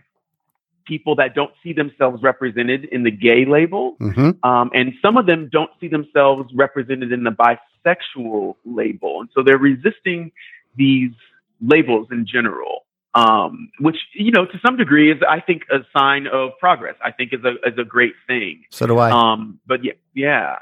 people 0.86 1.16
that 1.16 1.34
don't 1.34 1.52
see 1.64 1.74
themselves 1.74 2.22
represented 2.22 2.86
in 2.86 3.04
the 3.04 3.12
gay 3.12 3.46
label. 3.46 3.96
Mm-hmm. 4.00 4.48
Um, 4.48 4.70
and 4.76 4.94
some 5.02 5.18
of 5.18 5.26
them 5.26 5.50
don't 5.52 5.72
see 5.80 5.88
themselves 5.88 6.52
represented 6.54 7.12
in 7.12 7.24
the 7.24 7.32
bisexual 7.32 8.56
label. 8.66 9.22
And 9.22 9.30
so 9.34 9.42
they're 9.44 9.58
resisting 9.58 10.32
these 10.76 11.12
labels 11.62 12.08
in 12.12 12.28
general 12.28 12.79
um, 13.20 13.72
which 13.80 13.98
you 14.14 14.32
know 14.32 14.46
to 14.46 14.60
some 14.66 14.78
degree 14.78 15.12
is 15.12 15.22
I 15.28 15.40
think 15.40 15.64
a 15.72 15.80
sign 15.98 16.28
of 16.28 16.52
progress. 16.60 16.96
I 17.04 17.12
think 17.12 17.34
is 17.34 17.44
a 17.44 17.56
is 17.68 17.78
a 17.78 17.84
great 17.84 18.14
thing. 18.28 18.64
So 18.70 18.88
do 18.88 18.98
I. 18.98 19.12
Um, 19.12 19.60
but 19.68 19.84
yeah, 19.84 19.94
yeah, 20.14 20.58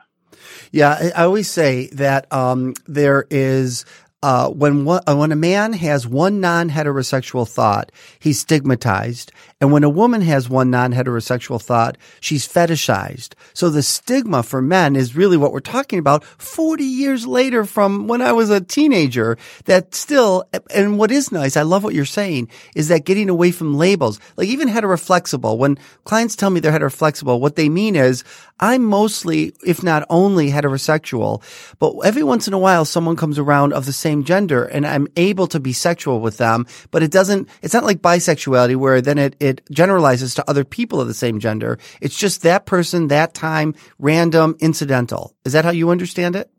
yeah. 0.72 1.12
I 1.16 1.24
always 1.24 1.50
say 1.50 1.88
that 1.88 2.32
um, 2.34 2.74
there 2.86 3.26
is 3.30 3.86
uh, 4.24 4.50
when 4.50 4.84
one, 4.84 5.02
uh, 5.08 5.16
when 5.16 5.32
a 5.32 5.36
man 5.36 5.74
has 5.74 6.08
one 6.08 6.40
non-heterosexual 6.40 7.48
thought, 7.48 7.92
he's 8.18 8.40
stigmatized, 8.40 9.32
and 9.62 9.72
when 9.72 9.84
a 9.84 9.90
woman 9.90 10.22
has 10.22 10.50
one 10.50 10.72
non-heterosexual 10.72 11.62
thought, 11.62 11.98
she's 12.20 12.48
fetishized. 12.48 13.34
So 13.54 13.70
the 13.70 13.84
stigma 13.84 14.42
for 14.42 14.62
men 14.62 14.96
is 14.96 15.16
really 15.16 15.38
what 15.38 15.52
we're 15.52 15.60
talking 15.60 16.00
about 16.00 16.24
40 16.24 16.84
years 16.84 17.28
later 17.28 17.64
from 17.64 18.08
when 18.08 18.24
I 18.24 18.32
was 18.32 18.50
a 18.50 18.62
teenager. 18.62 19.38
That 19.66 19.94
still, 19.94 20.46
and 20.74 20.98
what 20.98 21.12
is 21.12 21.32
nice, 21.32 21.56
I 21.56 21.62
love 21.62 21.84
what 21.84 21.94
you're 21.94 22.06
saying, 22.06 22.50
is 22.76 22.88
that 22.88 23.06
getting 23.06 23.30
away 23.30 23.52
from 23.52 23.78
labels, 23.78 24.20
like 24.36 24.48
even 24.48 24.68
heteroflexible. 24.68 25.58
When 25.58 25.78
clients 26.06 26.36
tell 26.36 26.50
me 26.50 26.60
they're 26.60 26.72
heteroflexible, 26.72 27.40
what 27.40 27.56
they 27.56 27.70
mean 27.70 27.96
is 27.96 28.24
I'm 28.60 28.84
mostly, 28.84 29.54
if 29.66 29.84
not 29.84 30.06
only 30.10 30.50
heterosexual, 30.50 31.44
but 31.78 31.94
every 32.00 32.24
once 32.24 32.48
in 32.48 32.54
a 32.54 32.60
while 32.60 32.86
someone 32.86 33.16
comes 33.16 33.38
around 33.38 33.74
of 33.74 33.86
the 33.86 33.94
same 33.94 34.07
gender 34.24 34.64
and 34.66 34.86
I'm 34.86 35.08
able 35.16 35.48
to 35.48 35.60
be 35.60 35.74
sexual 35.74 36.20
with 36.20 36.38
them, 36.38 36.66
but 36.92 37.04
it 37.04 37.12
doesn't, 37.12 37.50
it's 37.62 37.74
not 37.74 37.84
like 37.84 38.02
bisexuality 38.02 38.76
where 38.76 39.02
then 39.02 39.18
it, 39.18 39.36
it 39.40 39.62
generalizes 39.72 40.36
to 40.36 40.50
other 40.50 40.64
people 40.64 41.02
of 41.02 41.08
the 41.08 41.14
same 41.14 41.40
gender. 41.40 41.78
It's 42.02 42.18
just 42.18 42.42
that 42.44 42.66
person, 42.66 43.08
that 43.08 43.34
time, 43.34 43.76
random, 44.00 44.56
incidental. 44.60 45.36
Is 45.46 45.54
that 45.54 45.66
how 45.66 45.72
you 45.72 45.90
understand 45.90 46.36
it? 46.36 46.50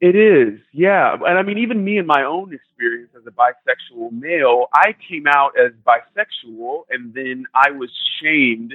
It 0.00 0.16
is, 0.16 0.58
yeah. 0.72 1.14
And 1.14 1.38
I 1.38 1.42
mean, 1.42 1.58
even 1.58 1.84
me 1.84 1.96
in 1.96 2.06
my 2.06 2.24
own 2.24 2.52
experience 2.52 3.10
as 3.16 3.22
a 3.24 3.30
bisexual 3.30 4.10
male, 4.10 4.66
I 4.74 4.96
came 5.08 5.28
out 5.28 5.52
as 5.56 5.70
bisexual 5.86 6.82
and 6.90 7.14
then 7.14 7.44
I 7.54 7.70
was 7.70 7.88
shamed 8.20 8.74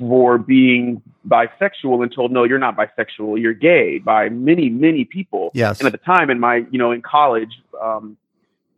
for 0.00 0.38
being 0.38 1.00
bisexual 1.28 2.02
and 2.02 2.12
told, 2.12 2.32
no, 2.32 2.42
you're 2.42 2.58
not 2.58 2.76
bisexual, 2.76 3.40
you're 3.40 3.54
gay 3.54 3.98
by 3.98 4.28
many, 4.30 4.68
many 4.68 5.04
people. 5.04 5.52
Yes. 5.54 5.78
And 5.78 5.86
at 5.86 5.92
the 5.92 5.98
time 5.98 6.30
in 6.30 6.40
my, 6.40 6.64
you 6.72 6.78
know, 6.78 6.90
in 6.90 7.02
college, 7.02 7.52
um, 7.80 8.16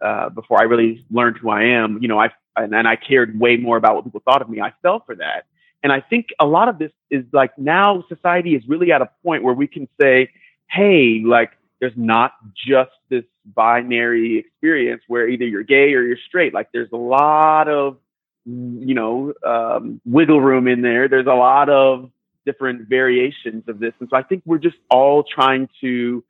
uh, 0.03 0.29
before 0.29 0.61
I 0.61 0.65
really 0.65 1.05
learned 1.11 1.39
who 1.39 1.49
I 1.49 1.63
am, 1.63 1.99
you 2.03 2.09
know, 2.09 2.19
I, 2.19 2.31
and, 2.57 2.75
and 2.75 2.87
I 2.87 2.97
cared 2.97 3.39
way 3.39 3.57
more 3.57 3.77
about 3.77 3.95
what 3.95 4.05
people 4.05 4.21
thought 4.25 4.43
of 4.43 4.51
me. 4.51 4.61
I 4.61 4.75
fell 4.83 5.03
for 5.07 5.15
that. 5.15 5.47
And 5.83 5.93
I 5.93 6.01
think 6.01 6.27
a 6.39 6.47
lot 6.47 6.69
of 6.69 6.79
this 6.79 6.93
is 7.11 7.25
like 7.33 7.57
now 7.57 8.05
society 8.09 8.55
is 8.55 8.63
really 8.69 8.93
at 8.93 9.01
a 9.01 9.11
point 9.25 9.43
where 9.43 9.55
we 9.55 9.67
can 9.67 9.89
say, 10.01 10.31
hey, 10.69 11.23
like 11.25 11.53
there's 11.81 11.97
not 11.97 12.33
just 12.55 12.93
this 13.09 13.25
binary 13.45 14.39
experience 14.39 15.03
where 15.09 15.29
either 15.29 15.47
you're 15.47 15.65
gay 15.65 15.95
or 15.95 16.03
you're 16.03 16.19
straight. 16.29 16.55
Like 16.55 16.69
there's 16.73 16.93
a 16.93 16.97
lot 16.97 17.69
of 17.69 17.99
you 18.45 18.95
know, 18.95 19.33
um, 19.45 20.01
wiggle 20.05 20.41
room 20.41 20.67
in 20.67 20.83
there. 20.83 21.09
There's 21.09 21.27
a 21.27 21.35
lot 21.35 21.69
of 21.69 22.11
different 22.45 22.89
variations 22.89 23.65
of 23.69 23.79
this. 23.79 23.93
And 24.01 24.09
so 24.11 24.17
I 24.17 24.23
think 24.23 24.43
we're 24.45 24.59
just 24.59 24.77
all 24.91 25.23
trying 25.23 25.69
to 25.81 26.25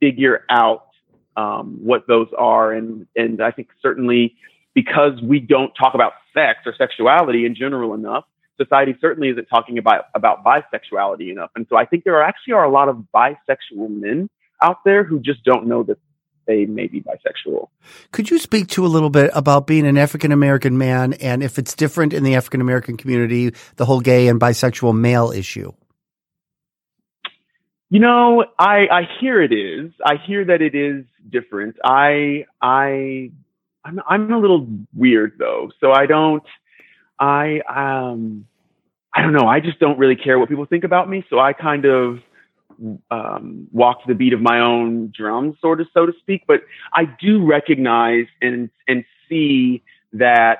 figure 0.00 0.44
out 0.50 0.88
um, 1.36 1.78
what 1.82 2.06
those 2.06 2.28
are. 2.38 2.72
And, 2.72 3.06
and 3.16 3.42
I 3.42 3.50
think 3.50 3.68
certainly 3.82 4.36
because 4.74 5.20
we 5.22 5.40
don't 5.40 5.72
talk 5.74 5.94
about 5.94 6.12
sex 6.32 6.60
or 6.66 6.74
sexuality 6.76 7.46
in 7.46 7.54
general 7.54 7.94
enough, 7.94 8.24
society 8.56 8.96
certainly 9.00 9.30
isn't 9.30 9.46
talking 9.46 9.78
about, 9.78 10.04
about 10.14 10.44
bisexuality 10.44 11.30
enough. 11.30 11.50
And 11.56 11.66
so 11.68 11.76
I 11.76 11.84
think 11.84 12.04
there 12.04 12.16
are 12.16 12.22
actually 12.22 12.54
are 12.54 12.64
a 12.64 12.70
lot 12.70 12.88
of 12.88 13.04
bisexual 13.14 13.90
men 13.90 14.30
out 14.62 14.84
there 14.84 15.04
who 15.04 15.20
just 15.20 15.44
don't 15.44 15.66
know 15.66 15.82
that 15.82 15.98
they 16.46 16.66
may 16.66 16.86
be 16.86 17.02
bisexual. 17.02 17.68
Could 18.12 18.30
you 18.30 18.38
speak 18.38 18.68
to 18.68 18.84
a 18.84 18.88
little 18.88 19.10
bit 19.10 19.30
about 19.34 19.66
being 19.66 19.86
an 19.86 19.98
African 19.98 20.32
American 20.32 20.78
man 20.78 21.14
and 21.14 21.42
if 21.42 21.58
it's 21.58 21.74
different 21.74 22.12
in 22.12 22.24
the 22.24 22.34
African 22.34 22.60
American 22.60 22.96
community, 22.96 23.52
the 23.76 23.84
whole 23.84 24.00
gay 24.00 24.28
and 24.28 24.40
bisexual 24.40 24.96
male 24.96 25.30
issue? 25.30 25.72
You 27.88 28.00
know, 28.00 28.44
I 28.58 28.86
I 28.90 29.02
hear 29.20 29.40
it 29.40 29.52
is. 29.52 29.92
I 30.04 30.14
hear 30.26 30.44
that 30.46 30.60
it 30.60 30.74
is 30.74 31.04
different. 31.30 31.76
I 31.84 32.44
I 32.60 33.30
I'm 33.84 34.00
I'm 34.08 34.32
a 34.32 34.38
little 34.38 34.66
weird 34.94 35.34
though. 35.38 35.70
So 35.80 35.92
I 35.92 36.06
don't 36.06 36.42
I 37.18 37.60
um 37.68 38.46
I 39.14 39.22
don't 39.22 39.32
know. 39.32 39.46
I 39.46 39.60
just 39.60 39.78
don't 39.78 39.98
really 39.98 40.16
care 40.16 40.38
what 40.38 40.48
people 40.48 40.66
think 40.66 40.84
about 40.84 41.08
me. 41.08 41.24
So 41.30 41.38
I 41.38 41.52
kind 41.52 41.84
of 41.84 42.18
um, 43.10 43.68
walk 43.72 44.02
to 44.02 44.08
the 44.08 44.14
beat 44.14 44.32
of 44.32 44.40
my 44.40 44.60
own 44.60 45.12
drum, 45.16 45.56
sort 45.60 45.80
of, 45.80 45.88
so 45.94 46.06
to 46.06 46.12
speak. 46.20 46.44
But 46.46 46.62
I 46.92 47.04
do 47.20 47.44
recognize 47.44 48.26
and 48.40 48.70
and 48.88 49.04
see 49.28 49.82
that 50.12 50.58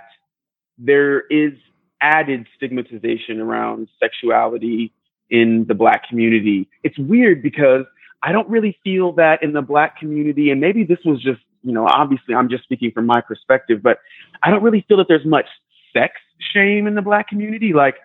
there 0.78 1.20
is 1.28 1.52
added 2.00 2.46
stigmatization 2.56 3.40
around 3.40 3.88
sexuality 3.98 4.92
in 5.30 5.64
the 5.66 5.74
black 5.74 6.08
community. 6.08 6.68
It's 6.82 6.98
weird 6.98 7.42
because 7.42 7.84
I 8.22 8.32
don't 8.32 8.48
really 8.48 8.78
feel 8.84 9.12
that 9.12 9.42
in 9.42 9.52
the 9.52 9.62
black 9.62 9.98
community, 9.98 10.50
and 10.50 10.60
maybe 10.60 10.84
this 10.84 10.98
was 11.04 11.22
just, 11.22 11.40
you 11.62 11.72
know, 11.72 11.86
obviously 11.86 12.34
I'm 12.34 12.48
just 12.48 12.64
speaking 12.64 12.90
from 12.92 13.06
my 13.06 13.20
perspective, 13.20 13.82
but 13.82 13.98
I 14.42 14.50
don't 14.50 14.62
really 14.62 14.84
feel 14.88 14.98
that 14.98 15.06
there's 15.08 15.24
much 15.24 15.46
sex 15.92 16.14
shame 16.52 16.86
in 16.86 16.94
the 16.94 17.02
black 17.02 17.28
community. 17.28 17.72
Like, 17.72 17.96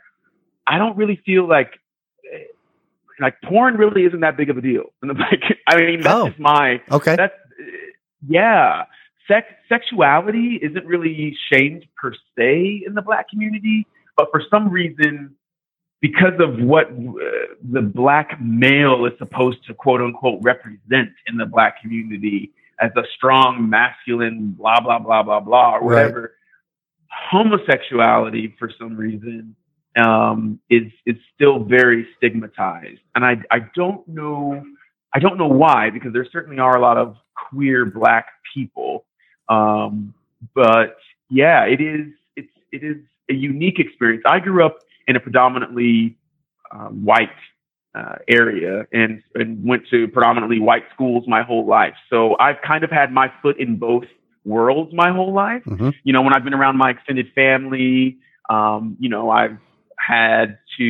I 0.67 0.77
don't 0.77 0.95
really 0.95 1.21
feel 1.25 1.47
like, 1.47 1.79
like 3.21 3.35
porn 3.43 3.75
really 3.75 4.03
isn't 4.05 4.19
that 4.21 4.35
big 4.37 4.49
of 4.49 4.57
a 4.57 4.61
deal 4.61 4.85
in 5.01 5.07
the 5.07 5.13
black. 5.13 5.39
I 5.67 5.77
mean, 5.77 6.01
that's 6.01 6.15
Oh. 6.15 6.27
just 6.27 6.39
my, 6.39 6.81
Okay. 6.91 7.15
that's, 7.15 7.33
yeah. 8.27 8.85
Sex, 9.27 9.47
sexuality 9.69 10.59
isn't 10.61 10.85
really 10.85 11.37
shamed 11.51 11.85
per 11.95 12.13
se 12.37 12.83
in 12.85 12.93
the 12.95 13.01
black 13.01 13.29
community, 13.29 13.85
but 14.17 14.27
for 14.31 14.41
some 14.49 14.69
reason, 14.69 15.35
because 16.01 16.33
of 16.39 16.57
what 16.59 16.87
uh, 16.87 17.53
the 17.71 17.81
black 17.81 18.41
male 18.41 19.05
is 19.05 19.13
supposed 19.19 19.63
to 19.67 19.73
quote 19.75 20.01
unquote 20.01 20.39
represent 20.41 21.09
in 21.27 21.37
the 21.37 21.45
black 21.45 21.79
community 21.81 22.51
as 22.79 22.89
a 22.97 23.03
strong 23.15 23.69
masculine 23.69 24.51
blah 24.57 24.79
blah 24.81 24.97
blah 24.97 25.21
blah 25.21 25.39
blah 25.39 25.75
or 25.77 25.81
Right. 25.81 25.95
whatever 26.05 26.33
homosexuality 27.29 28.55
for 28.57 28.71
some 28.79 28.95
reason 28.97 29.55
um, 29.97 30.59
is 30.69 30.91
is 31.05 31.15
still 31.33 31.59
very 31.59 32.07
stigmatized 32.17 33.01
and 33.15 33.25
I 33.25 33.37
I 33.51 33.59
don't 33.75 34.07
know 34.07 34.63
I 35.13 35.19
don't 35.19 35.37
know 35.37 35.47
why 35.47 35.89
because 35.89 36.13
there 36.13 36.25
certainly 36.31 36.59
are 36.59 36.77
a 36.77 36.81
lot 36.81 36.97
of 36.97 37.17
queer 37.49 37.85
black 37.85 38.27
people 38.53 39.05
um, 39.49 40.13
but 40.53 40.97
yeah 41.29 41.65
it 41.65 41.81
is 41.81 42.07
it's 42.35 42.53
it 42.71 42.83
is 42.83 42.97
a 43.29 43.33
unique 43.33 43.79
experience 43.79 44.23
I 44.25 44.39
grew 44.39 44.65
up 44.65 44.79
in 45.07 45.15
a 45.15 45.19
predominantly 45.19 46.17
um, 46.71 47.03
white 47.03 47.29
uh, 47.93 48.15
area 48.27 48.85
and 48.93 49.21
and 49.35 49.65
went 49.65 49.83
to 49.89 50.07
predominantly 50.07 50.59
white 50.59 50.83
schools 50.93 51.25
my 51.27 51.43
whole 51.43 51.65
life. 51.65 51.93
So 52.09 52.37
I've 52.39 52.61
kind 52.61 52.83
of 52.83 52.89
had 52.89 53.11
my 53.11 53.31
foot 53.41 53.59
in 53.59 53.77
both 53.77 54.05
worlds 54.45 54.93
my 54.93 55.11
whole 55.11 55.33
life. 55.33 55.63
Mhm. 55.65 55.93
You 56.03 56.13
know, 56.13 56.21
when 56.21 56.33
I've 56.33 56.43
been 56.43 56.53
around 56.53 56.77
my 56.77 56.89
extended 56.89 57.31
family, 57.33 58.17
um, 58.49 58.95
you 58.99 59.09
know, 59.09 59.29
I've 59.29 59.57
had 60.07 60.57
to 60.77 60.83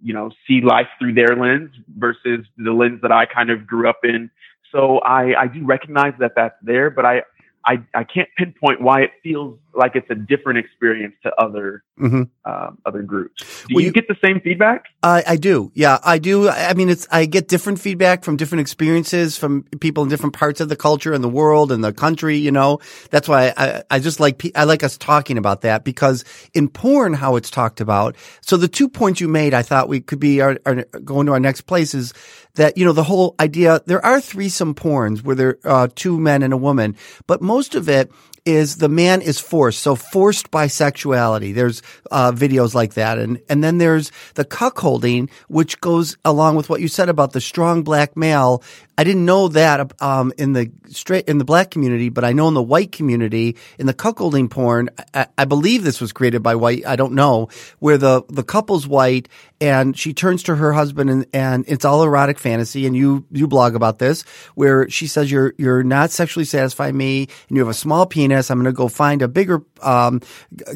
you 0.00 0.14
know 0.14 0.30
see 0.46 0.60
life 0.60 0.88
through 0.98 1.14
their 1.14 1.36
lens 1.36 1.70
versus 1.96 2.46
the 2.56 2.72
lens 2.72 3.00
that 3.02 3.12
I 3.12 3.26
kind 3.26 3.50
of 3.50 3.66
grew 3.66 3.88
up 3.88 4.00
in. 4.04 4.30
So 4.72 4.98
I 5.00 5.42
I 5.42 5.46
do 5.48 5.64
recognize 5.64 6.14
that 6.18 6.32
that's 6.36 6.56
there, 6.62 6.90
but 6.90 7.04
I. 7.04 7.22
I, 7.66 7.82
I 7.92 8.04
can't 8.04 8.28
pinpoint 8.38 8.80
why 8.80 9.02
it 9.02 9.10
feels 9.22 9.58
like 9.78 9.92
it's 9.94 10.10
a 10.10 10.14
different 10.14 10.58
experience 10.58 11.14
to 11.22 11.30
other 11.40 11.84
Mhm. 11.98 12.28
um, 12.44 12.78
other 12.84 13.02
groups. 13.02 13.42
Do 13.68 13.74
Well, 13.76 13.80
you, 13.82 13.86
you- 13.88 13.92
get 13.92 14.06
the 14.08 14.16
same 14.24 14.40
feedback? 14.40 14.84
I, 15.02 15.22
I 15.26 15.36
do. 15.36 15.70
Yeah, 15.74 15.98
I 16.04 16.18
do. 16.18 16.48
I 16.48 16.74
mean, 16.74 16.88
it's, 16.88 17.06
I 17.10 17.24
get 17.26 17.48
different 17.48 17.80
feedback 17.80 18.24
from 18.24 18.36
different 18.36 18.60
experiences 18.60 19.36
from 19.36 19.62
people 19.80 20.02
in 20.02 20.08
different 20.08 20.34
parts 20.34 20.60
of 20.60 20.68
the 20.68 20.76
culture 20.76 21.12
and 21.12 21.22
the 21.22 21.28
world 21.28 21.70
and 21.72 21.82
the 21.82 21.92
country, 21.92 22.36
you 22.36 22.50
know. 22.52 22.78
That's 23.10 23.28
why 23.28 23.52
I, 23.56 23.82
I 23.90 23.98
just 24.00 24.20
like, 24.20 24.42
I 24.56 24.64
like 24.64 24.82
us 24.82 24.96
talking 24.98 25.38
about 25.38 25.62
that 25.62 25.84
because 25.84 26.24
in 26.54 26.68
porn, 26.68 27.14
how 27.14 27.36
it's 27.36 27.50
talked 27.50 27.80
about. 27.80 28.16
So 28.40 28.56
the 28.56 28.68
two 28.68 28.88
points 28.88 29.20
you 29.20 29.28
made, 29.28 29.54
I 29.54 29.62
thought 29.62 29.88
we 29.88 30.00
could 30.00 30.20
be 30.20 30.40
our, 30.40 30.58
our 30.66 30.82
going 31.04 31.26
to 31.26 31.32
our 31.32 31.40
next 31.40 31.62
place 31.62 31.94
is 31.94 32.12
that, 32.54 32.76
you 32.76 32.84
know, 32.84 32.92
the 32.92 33.04
whole 33.04 33.34
idea, 33.40 33.80
there 33.86 34.04
are 34.04 34.20
threesome 34.20 34.74
porns 34.74 35.22
where 35.22 35.36
there 35.36 35.58
are 35.64 35.84
uh, 35.84 35.88
two 35.94 36.18
men 36.18 36.42
and 36.42 36.52
a 36.52 36.56
woman, 36.56 36.96
but 37.28 37.40
most 37.40 37.74
of 37.76 37.88
it 37.88 38.10
is 38.48 38.76
the 38.76 38.88
man 38.88 39.20
is 39.20 39.38
forced. 39.38 39.80
So 39.80 39.94
forced 39.94 40.50
bisexuality. 40.50 41.54
There's 41.54 41.82
uh, 42.10 42.32
videos 42.32 42.74
like 42.74 42.94
that, 42.94 43.18
and 43.18 43.40
and 43.48 43.62
then 43.62 43.76
there's 43.78 44.10
the 44.34 44.44
cuckolding, 44.44 45.30
which 45.48 45.80
goes 45.80 46.16
along 46.24 46.56
with 46.56 46.70
what 46.70 46.80
you 46.80 46.88
said 46.88 47.08
about 47.10 47.32
the 47.32 47.40
strong 47.40 47.82
black 47.82 48.16
male. 48.16 48.62
I 48.98 49.04
didn't 49.04 49.24
know 49.24 49.46
that 49.46 49.92
um, 50.02 50.32
in 50.36 50.54
the 50.54 50.72
straight 50.88 51.28
in 51.28 51.38
the 51.38 51.44
black 51.44 51.70
community, 51.70 52.08
but 52.08 52.24
I 52.24 52.32
know 52.32 52.48
in 52.48 52.54
the 52.54 52.62
white 52.62 52.90
community, 52.90 53.56
in 53.78 53.86
the 53.86 53.94
cuckolding 53.94 54.50
porn, 54.50 54.90
I, 55.14 55.28
I 55.38 55.44
believe 55.44 55.84
this 55.84 56.00
was 56.00 56.12
created 56.12 56.42
by 56.42 56.56
white. 56.56 56.84
I 56.84 56.96
don't 56.96 57.12
know 57.12 57.48
where 57.78 57.96
the 57.96 58.24
the 58.28 58.42
couple's 58.42 58.88
white 58.88 59.28
and 59.60 59.98
she 59.98 60.12
turns 60.12 60.44
to 60.44 60.54
her 60.54 60.72
husband 60.72 61.10
and, 61.10 61.26
and 61.32 61.64
it's 61.66 61.84
all 61.84 62.02
erotic 62.02 62.38
fantasy. 62.38 62.86
And 62.86 62.96
you 62.96 63.24
you 63.30 63.46
blog 63.46 63.74
about 63.74 63.98
this 63.98 64.22
where 64.54 64.88
she 64.90 65.06
says 65.06 65.30
you're 65.30 65.54
you're 65.58 65.82
not 65.82 66.10
sexually 66.10 66.44
satisfying 66.44 66.96
me 66.96 67.28
and 67.48 67.56
you 67.56 67.60
have 67.60 67.70
a 67.70 67.74
small 67.74 68.06
penis. 68.06 68.50
I'm 68.50 68.58
going 68.58 68.66
to 68.66 68.72
go 68.72 68.88
find 68.88 69.22
a 69.22 69.28
bigger 69.28 69.62
um, 69.80 70.20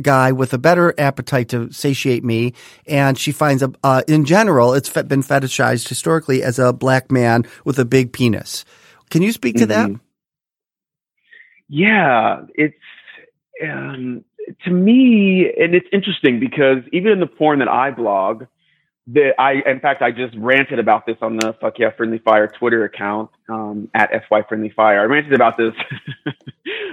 guy 0.01 0.33
with 0.33 0.53
a 0.53 0.59
better 0.59 0.95
appetite 0.99 1.49
to 1.51 1.73
satiate 1.73 2.25
me. 2.25 2.55
And 2.87 3.19
she 3.19 3.33
finds 3.33 3.63
a 3.63 3.73
uh, 3.83 4.03
in 4.07 4.25
general, 4.25 4.75
it's 4.75 4.91
been 4.91 5.23
fetishized 5.23 5.89
historically 5.89 6.43
as 6.43 6.59
a 6.59 6.73
black 6.73 7.11
man 7.11 7.45
with 7.65 7.79
a 7.79 7.85
big 7.85 8.12
penis. 8.13 8.65
Can 9.11 9.23
you 9.23 9.33
speak 9.33 9.57
to 9.57 9.67
that? 9.67 9.91
Mhm. 9.91 10.01
Yeah, 11.69 12.43
it's 12.55 12.77
um, 13.63 14.25
to 14.65 14.71
me, 14.71 15.51
and 15.59 15.75
it's 15.75 15.87
interesting 15.93 16.41
because 16.41 16.79
even 16.93 17.13
in 17.13 17.21
the 17.21 17.27
porn 17.27 17.61
that 17.61 17.69
I 17.69 17.91
blog, 17.91 18.45
that 19.09 19.33
I, 19.39 19.63
in 19.67 19.81
fact, 19.81 20.03
I 20.03 20.11
just 20.11 20.35
ranted 20.37 20.79
about 20.79 21.07
this 21.07 21.17
on 21.23 21.37
the 21.37 21.55
Fuck 21.61 21.79
Yeah 21.79 21.91
Friendly 21.97 22.19
Fire 22.19 22.49
Twitter 22.49 22.85
account 22.85 23.31
um, 23.49 23.89
at 23.95 24.11
FY 24.29 24.43
Friendly 24.49 24.71
Fire. 24.71 25.01
I 25.01 25.05
ranted 25.05 25.33
about 25.33 25.57
this 25.57 25.75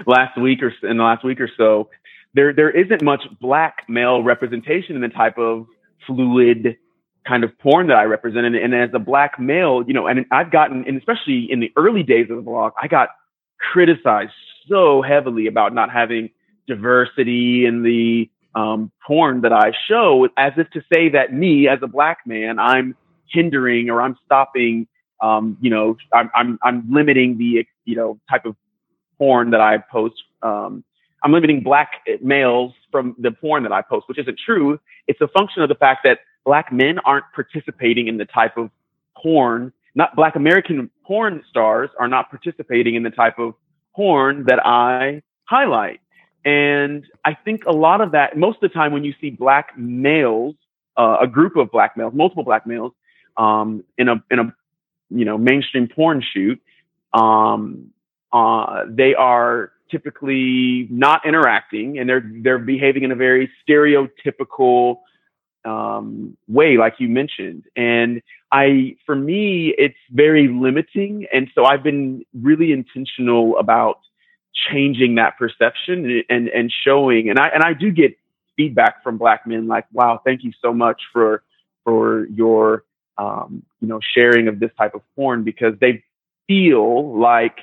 last 0.06 0.40
week 0.40 0.60
or 0.64 0.74
in 0.88 0.98
the 0.98 1.04
last 1.04 1.24
week 1.24 1.40
or 1.40 1.50
so. 1.56 1.90
There, 2.34 2.54
there 2.54 2.70
isn't 2.70 3.04
much 3.04 3.22
black 3.40 3.84
male 3.88 4.24
representation 4.24 4.96
in 4.96 5.02
the 5.02 5.10
type 5.10 5.38
of 5.38 5.66
fluid 6.06 6.78
kind 7.30 7.44
of 7.44 7.58
porn 7.60 7.88
that 7.88 7.98
I 7.98 8.04
represented. 8.04 8.56
And 8.56 8.74
as 8.74 8.90
a 8.94 9.00
black 9.00 9.40
male, 9.40 9.84
you 9.88 9.94
know, 9.94 10.08
and 10.08 10.26
I've 10.32 10.52
gotten, 10.52 10.84
and 10.88 10.98
especially 10.98 11.48
in 11.50 11.60
the 11.60 11.72
early 11.78 12.02
days 12.02 12.28
of 12.32 12.38
the 12.38 12.42
blog, 12.42 12.74
I 12.82 12.88
got 12.88 13.10
criticized 13.60 14.32
so 14.68 15.04
heavily 15.04 15.46
about 15.46 15.74
not 15.74 15.92
having 15.92 16.32
diversity 16.68 17.66
in 17.66 17.84
the 17.84 18.30
um, 18.56 18.92
porn 19.06 19.42
that 19.42 19.54
I 19.54 19.74
show, 19.88 20.28
as 20.38 20.54
if 20.58 20.70
to 20.72 20.82
say 20.92 21.10
that 21.10 21.32
me 21.32 21.68
as 21.68 21.80
a 21.84 21.88
black 21.88 22.20
man, 22.26 22.58
I'm 22.58 22.96
hindering 23.32 23.92
or 23.92 24.02
I'm 24.02 24.18
stopping, 24.26 24.88
um, 25.22 25.56
you 25.62 25.70
know, 25.70 25.98
I'm, 26.12 26.32
I'm, 26.36 26.60
I'm 26.64 26.92
limiting 26.92 27.38
the, 27.38 27.68
you 27.86 27.96
know, 27.96 28.20
type 28.30 28.46
of 28.46 28.56
porn 29.20 29.52
that 29.52 29.62
I 29.62 29.78
post. 29.78 30.16
Um, 30.42 30.84
I'm 31.24 31.32
limiting 31.32 31.62
black 31.62 31.92
males 32.22 32.74
from 32.92 33.16
the 33.20 33.32
porn 33.32 33.64
that 33.64 33.72
I 33.72 33.84
post, 33.84 34.08
which 34.10 34.18
isn't 34.18 34.40
true. 34.44 34.80
It's 35.08 35.22
a 35.22 35.28
function 35.28 35.62
of 35.62 35.70
the 35.70 35.76
fact 35.76 36.02
that 36.06 36.20
black 36.46 36.72
men 36.72 37.00
aren't 37.00 37.26
participating 37.34 38.08
in 38.08 38.18
the 38.18 38.26
type 38.26 38.58
of 38.58 38.70
porn, 39.16 39.74
not 39.96 40.16
black 40.16 40.36
American 40.36 40.90
porn 41.06 41.44
stars 41.50 41.90
are 42.00 42.08
not 42.08 42.30
participating 42.30 42.96
in 42.96 43.04
the 43.04 43.10
type 43.10 43.40
of 43.40 43.54
porn 43.96 44.46
that 44.46 44.66
I 44.66 45.22
highlight. 45.46 46.00
And 46.46 47.06
I 47.26 47.34
think 47.34 47.66
a 47.66 47.72
lot 47.72 48.02
of 48.02 48.12
that, 48.12 48.38
most 48.38 48.56
of 48.56 48.62
the 48.62 48.70
time 48.70 48.94
when 48.94 49.04
you 49.04 49.14
see 49.20 49.30
black 49.30 49.78
males, 49.78 50.56
uh, 50.96 51.18
a 51.22 51.28
group 51.28 51.58
of 51.58 51.72
black 51.72 51.98
males, 51.98 52.14
multiple 52.14 52.44
black 52.44 52.66
males, 52.66 52.94
um, 53.38 53.84
in 53.98 54.08
a, 54.08 54.24
in 54.32 54.40
a, 54.40 54.56
you 55.10 55.26
know, 55.26 55.38
mainstream 55.38 55.88
porn 55.88 56.24
shoot, 56.34 56.62
um, 57.14 57.92
uh, 58.32 58.84
they 58.88 59.16
are 59.16 59.72
typically 59.92 60.88
not 60.90 61.26
interacting 61.26 61.98
and 61.98 62.08
they're, 62.08 62.32
they're 62.44 62.60
behaving 62.60 63.04
in 63.04 63.12
a 63.12 63.16
very 63.16 63.50
stereotypical, 63.68 65.00
um, 65.70 66.36
way, 66.48 66.78
like 66.78 66.96
you 66.98 67.08
mentioned. 67.08 67.66
And 67.76 68.22
I, 68.52 68.96
for 69.06 69.16
me, 69.16 69.74
it's 69.78 69.98
very 70.10 70.48
limiting. 70.48 71.28
And 71.32 71.48
so 71.54 71.66
I've 71.66 71.84
been 71.84 72.26
really 72.34 72.72
intentional 72.72 73.58
about 73.60 74.00
changing 74.72 75.16
that 75.16 75.38
perception 75.38 76.24
and, 76.30 76.50
and 76.50 76.74
showing, 76.84 77.30
and 77.30 77.38
I, 77.38 77.50
and 77.50 77.64
I 77.64 77.74
do 77.74 77.92
get 77.92 78.18
feedback 78.58 79.04
from 79.04 79.18
black 79.18 79.46
men 79.46 79.68
like, 79.68 79.86
wow, 79.94 80.20
thank 80.26 80.44
you 80.44 80.52
so 80.62 80.74
much 80.74 81.02
for, 81.14 81.44
for 81.84 82.26
your, 82.30 82.84
um, 83.18 83.64
you 83.80 83.88
know, 83.88 84.00
sharing 84.16 84.48
of 84.48 84.60
this 84.60 84.72
type 84.78 84.96
of 84.96 85.02
porn 85.16 85.44
because 85.44 85.76
they 85.80 86.04
feel 86.48 87.18
like 87.18 87.60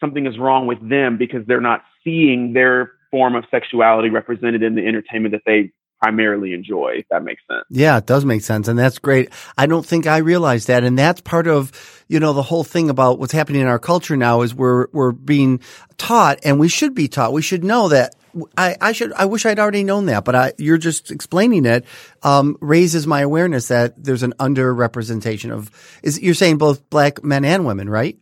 something 0.00 0.26
is 0.26 0.36
wrong 0.36 0.66
with 0.66 0.86
them 0.86 1.16
because 1.16 1.46
they're 1.46 1.60
not 1.60 1.84
seeing 2.02 2.52
their 2.54 2.92
form 3.10 3.36
of 3.36 3.44
sexuality 3.50 4.08
represented 4.08 4.62
in 4.62 4.74
the 4.74 4.84
entertainment 4.84 5.32
that 5.32 5.42
they 5.46 5.70
primarily 6.00 6.54
enjoy, 6.54 6.96
if 6.98 7.08
that 7.08 7.22
makes 7.22 7.42
sense. 7.46 7.64
Yeah, 7.70 7.98
it 7.98 8.06
does 8.06 8.24
make 8.24 8.42
sense. 8.42 8.68
And 8.68 8.78
that's 8.78 8.98
great. 8.98 9.30
I 9.58 9.66
don't 9.66 9.84
think 9.84 10.06
I 10.06 10.18
realized 10.18 10.68
that. 10.68 10.82
And 10.84 10.98
that's 10.98 11.20
part 11.20 11.46
of, 11.46 11.72
you 12.08 12.20
know, 12.20 12.32
the 12.32 12.42
whole 12.42 12.64
thing 12.64 12.88
about 12.90 13.18
what's 13.18 13.32
happening 13.32 13.60
in 13.60 13.66
our 13.66 13.78
culture 13.78 14.16
now 14.16 14.42
is 14.42 14.54
we're, 14.54 14.88
we're 14.92 15.12
being 15.12 15.60
taught 15.98 16.40
and 16.44 16.58
we 16.58 16.68
should 16.68 16.94
be 16.94 17.08
taught. 17.08 17.32
We 17.32 17.42
should 17.42 17.64
know 17.64 17.88
that. 17.88 18.14
I, 18.56 18.76
I 18.80 18.92
should, 18.92 19.12
I 19.12 19.24
wish 19.24 19.44
I'd 19.44 19.58
already 19.58 19.82
known 19.82 20.06
that, 20.06 20.24
but 20.24 20.36
I, 20.36 20.52
you're 20.56 20.78
just 20.78 21.10
explaining 21.10 21.66
it, 21.66 21.84
um, 22.22 22.56
raises 22.60 23.04
my 23.04 23.22
awareness 23.22 23.68
that 23.68 24.02
there's 24.02 24.22
an 24.22 24.34
underrepresentation 24.38 25.50
of, 25.50 25.68
is, 26.04 26.20
you're 26.22 26.34
saying 26.34 26.58
both 26.58 26.88
black 26.90 27.24
men 27.24 27.44
and 27.44 27.66
women, 27.66 27.90
right? 27.90 28.16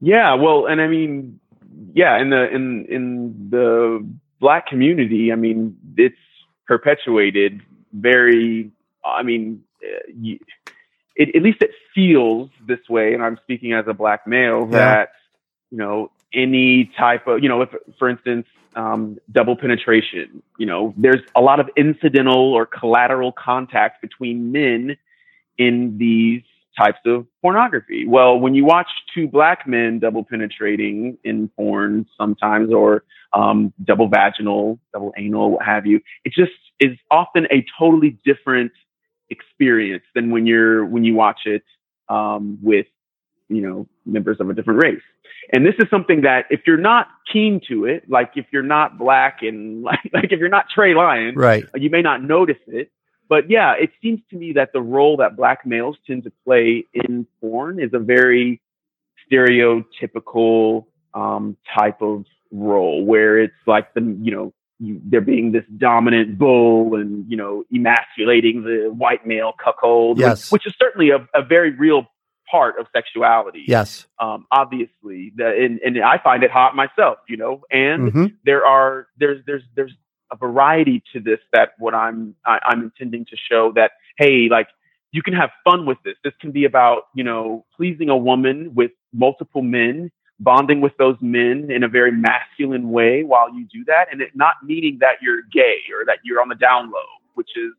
Yeah, 0.00 0.34
well, 0.34 0.66
and 0.66 0.80
I 0.80 0.86
mean, 0.86 1.40
yeah, 1.92 2.20
in 2.20 2.30
the 2.30 2.54
in 2.54 2.86
in 2.88 3.48
the 3.50 4.08
black 4.38 4.68
community, 4.68 5.32
I 5.32 5.34
mean, 5.34 5.76
it's 5.96 6.14
perpetuated 6.68 7.62
very, 7.92 8.70
I 9.04 9.22
mean, 9.22 9.64
uh, 9.82 10.12
you, 10.14 10.38
it, 11.16 11.34
at 11.34 11.42
least 11.42 11.62
it 11.62 11.70
feels 11.94 12.50
this 12.66 12.78
way. 12.88 13.14
And 13.14 13.22
I'm 13.24 13.38
speaking 13.42 13.72
as 13.72 13.86
a 13.88 13.94
black 13.94 14.26
male 14.26 14.68
Yeah. 14.70 14.78
that, 14.78 15.12
you 15.70 15.78
know, 15.78 16.10
any 16.32 16.92
type 16.96 17.26
of, 17.26 17.42
you 17.42 17.48
know, 17.48 17.62
if, 17.62 17.70
for 17.98 18.08
instance, 18.08 18.46
um, 18.76 19.18
double 19.32 19.56
penetration, 19.56 20.42
you 20.58 20.66
know, 20.66 20.94
there's 20.96 21.22
a 21.34 21.40
lot 21.40 21.58
of 21.58 21.68
incidental 21.76 22.52
or 22.52 22.66
collateral 22.66 23.32
contact 23.32 24.02
between 24.02 24.52
men 24.52 24.96
in 25.56 25.98
these 25.98 26.42
types 26.78 26.98
of 27.06 27.26
pornography. 27.42 28.06
Well, 28.06 28.38
when 28.38 28.54
you 28.54 28.64
watch 28.64 28.88
two 29.14 29.26
black 29.28 29.66
men 29.66 29.98
double 29.98 30.24
penetrating 30.24 31.18
in 31.24 31.48
porn 31.56 32.06
sometimes, 32.16 32.72
or 32.72 33.04
um, 33.32 33.72
double 33.84 34.08
vaginal, 34.08 34.78
double 34.92 35.12
anal, 35.18 35.50
what 35.52 35.64
have 35.64 35.84
you, 35.86 36.00
it 36.24 36.32
just 36.32 36.52
is 36.80 36.96
often 37.10 37.46
a 37.50 37.64
totally 37.78 38.18
different 38.24 38.72
experience 39.30 40.04
than 40.14 40.30
when 40.30 40.46
you're 40.46 40.84
when 40.86 41.04
you 41.04 41.14
watch 41.14 41.40
it 41.44 41.62
um, 42.08 42.58
with 42.62 42.86
you 43.48 43.60
know 43.60 43.86
members 44.06 44.38
of 44.40 44.48
a 44.48 44.54
different 44.54 44.82
race. 44.82 45.02
And 45.52 45.64
this 45.64 45.74
is 45.78 45.86
something 45.90 46.22
that 46.22 46.44
if 46.50 46.60
you're 46.66 46.76
not 46.76 47.08
keen 47.32 47.60
to 47.68 47.86
it, 47.86 48.08
like 48.08 48.32
if 48.36 48.46
you're 48.52 48.62
not 48.62 48.98
black 48.98 49.38
and 49.42 49.82
like, 49.88 50.00
like 50.12 50.32
if 50.32 50.38
you're 50.40 50.48
not 50.48 50.66
Trey 50.74 50.94
Lyons, 50.94 51.36
Right. 51.36 51.64
you 51.74 51.90
may 51.90 52.02
not 52.02 52.22
notice 52.22 52.56
it. 52.66 52.90
But 53.28 53.50
yeah, 53.50 53.74
it 53.74 53.90
seems 54.02 54.20
to 54.30 54.36
me 54.36 54.52
that 54.54 54.72
the 54.72 54.80
role 54.80 55.16
that 55.18 55.36
black 55.36 55.66
males 55.66 55.96
tend 56.06 56.24
to 56.24 56.32
play 56.44 56.84
in 56.94 57.26
porn 57.40 57.80
is 57.80 57.90
a 57.92 57.98
very 57.98 58.60
stereotypical 59.30 60.86
um, 61.14 61.56
type 61.76 62.00
of 62.02 62.24
role 62.50 63.04
where 63.04 63.38
it's 63.38 63.52
like 63.66 63.92
the, 63.94 64.00
you 64.22 64.32
know, 64.32 64.52
you, 64.80 65.00
they're 65.04 65.20
being 65.20 65.52
this 65.52 65.64
dominant 65.76 66.38
bull 66.38 66.94
and, 66.94 67.28
you 67.30 67.36
know, 67.36 67.64
emasculating 67.74 68.62
the 68.62 68.88
white 68.92 69.26
male 69.26 69.52
cuckold, 69.62 70.18
Yes. 70.18 70.50
which, 70.50 70.62
which 70.64 70.72
is 70.72 70.78
certainly 70.80 71.10
a, 71.10 71.26
a 71.34 71.42
very 71.42 71.72
real 71.72 72.06
part 72.50 72.78
of 72.78 72.86
sexuality. 72.94 73.64
Yes. 73.66 74.06
Um, 74.20 74.46
obviously, 74.52 75.32
the, 75.36 75.48
and, 75.48 75.80
and 75.80 76.02
I 76.02 76.18
find 76.18 76.42
it 76.44 76.50
hot 76.50 76.74
myself, 76.76 77.18
you 77.28 77.36
know, 77.36 77.62
and 77.70 78.12
hmm 78.12 78.26
there 78.44 78.64
are 78.64 79.08
there's 79.18 79.44
there's 79.46 79.62
there's 79.74 79.92
a 80.30 80.36
variety 80.36 81.02
to 81.12 81.20
this 81.20 81.38
that 81.52 81.70
what 81.78 81.94
I'm 81.94 82.34
I, 82.44 82.58
I'm 82.64 82.82
intending 82.82 83.24
to 83.26 83.36
show 83.50 83.72
that 83.72 83.92
hey 84.16 84.48
like 84.50 84.68
you 85.10 85.22
can 85.22 85.32
have 85.32 85.50
fun 85.64 85.86
with 85.86 85.98
this. 86.04 86.16
This 86.22 86.34
can 86.40 86.52
be 86.52 86.64
about 86.64 87.04
you 87.14 87.24
know 87.24 87.64
pleasing 87.76 88.08
a 88.08 88.16
woman 88.16 88.74
with 88.74 88.90
multiple 89.12 89.62
men, 89.62 90.10
bonding 90.40 90.80
with 90.80 90.96
those 90.98 91.16
men 91.20 91.70
in 91.70 91.82
a 91.82 91.88
very 91.88 92.12
masculine 92.12 92.90
way 92.90 93.24
while 93.24 93.52
you 93.52 93.66
do 93.72 93.84
that, 93.86 94.06
and 94.12 94.20
it 94.20 94.30
not 94.34 94.54
meaning 94.62 94.98
that 95.00 95.16
you're 95.22 95.42
gay 95.52 95.78
or 95.92 96.04
that 96.06 96.18
you're 96.24 96.40
on 96.40 96.48
the 96.48 96.54
down 96.54 96.90
low, 96.90 97.08
which 97.34 97.50
is 97.56 97.72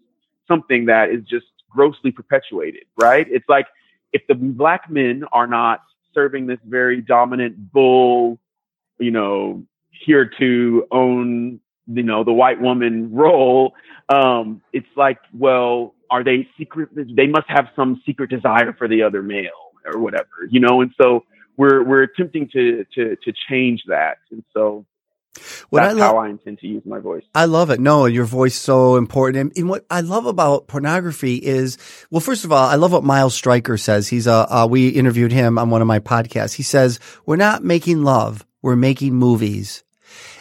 something 0.48 0.86
that 0.86 1.10
is 1.10 1.24
just 1.24 1.46
grossly 1.70 2.12
perpetuated. 2.12 2.86
Right? 3.00 3.28
It's 3.30 3.48
like 3.48 3.68
if 4.12 4.24
the 4.28 4.36
black 4.36 4.90
men 4.90 5.24
are 5.32 5.48
not 5.48 5.84
serving 6.14 6.48
this 6.48 6.60
very 6.68 7.02
dominant 7.02 7.72
bull, 7.72 8.40
you 8.98 9.12
know, 9.12 9.64
here 9.92 10.30
to 10.40 10.88
own, 10.92 11.60
you 11.92 12.04
know, 12.04 12.24
the 12.24 12.32
white 12.34 12.62
woman 12.62 13.14
role, 13.14 13.74
um, 14.10 14.62
it's 14.74 14.88
like, 14.96 15.18
well, 15.38 15.96
are 16.12 16.24
they 16.24 16.48
secret? 16.58 16.90
They 16.96 17.28
must 17.28 17.48
have 17.48 17.66
some 17.76 18.02
secret 18.06 18.30
desire 18.30 18.74
for 18.78 18.88
the 18.88 19.04
other 19.04 19.22
male 19.24 19.50
or 19.86 20.00
whatever, 20.00 20.28
you 20.50 20.60
know. 20.60 20.82
And 20.82 20.92
so 21.02 21.24
we're 21.58 21.84
we're 21.84 22.04
attempting 22.04 22.50
to 22.54 22.86
to 22.96 23.16
to 23.16 23.34
change 23.50 23.82
that, 23.88 24.18
and 24.32 24.44
so 24.54 24.86
What 25.70 25.84
I 25.84 25.88
that's 25.88 26.00
love. 26.00 26.12
how 26.12 26.18
I 26.18 26.30
intend 26.30 26.60
to 26.60 26.68
use 26.68 26.84
my 26.86 27.00
voice. 27.00 27.24
I 27.36 27.46
love 27.46 27.70
it. 27.70 27.80
No, 27.80 28.06
your 28.06 28.26
voice 28.26 28.56
so 28.56 28.96
important. 28.98 29.38
And, 29.42 29.58
and 29.58 29.70
what 29.70 29.86
I 29.90 30.02
love 30.02 30.26
about 30.26 30.68
pornography 30.68 31.36
is, 31.36 31.78
well, 32.12 32.20
first 32.20 32.44
of 32.46 32.52
all, 32.52 32.68
I 32.68 32.76
love 32.76 32.92
what 32.92 33.04
Miles 33.04 33.36
Stryker 33.36 33.78
says. 33.78 34.08
He's 34.08 34.28
a, 34.28 34.48
uh, 34.54 34.68
we 34.70 34.90
interviewed 34.90 35.32
him 35.32 35.58
on 35.58 35.70
one 35.70 35.82
of 35.82 35.88
my 35.88 36.00
podcasts. 36.00 36.56
He 36.56 36.64
says, 36.64 37.00
we're 37.26 37.36
not 37.36 37.64
making 37.64 38.04
love. 38.04 38.46
We're 38.62 38.76
making 38.76 39.14
movies. 39.16 39.84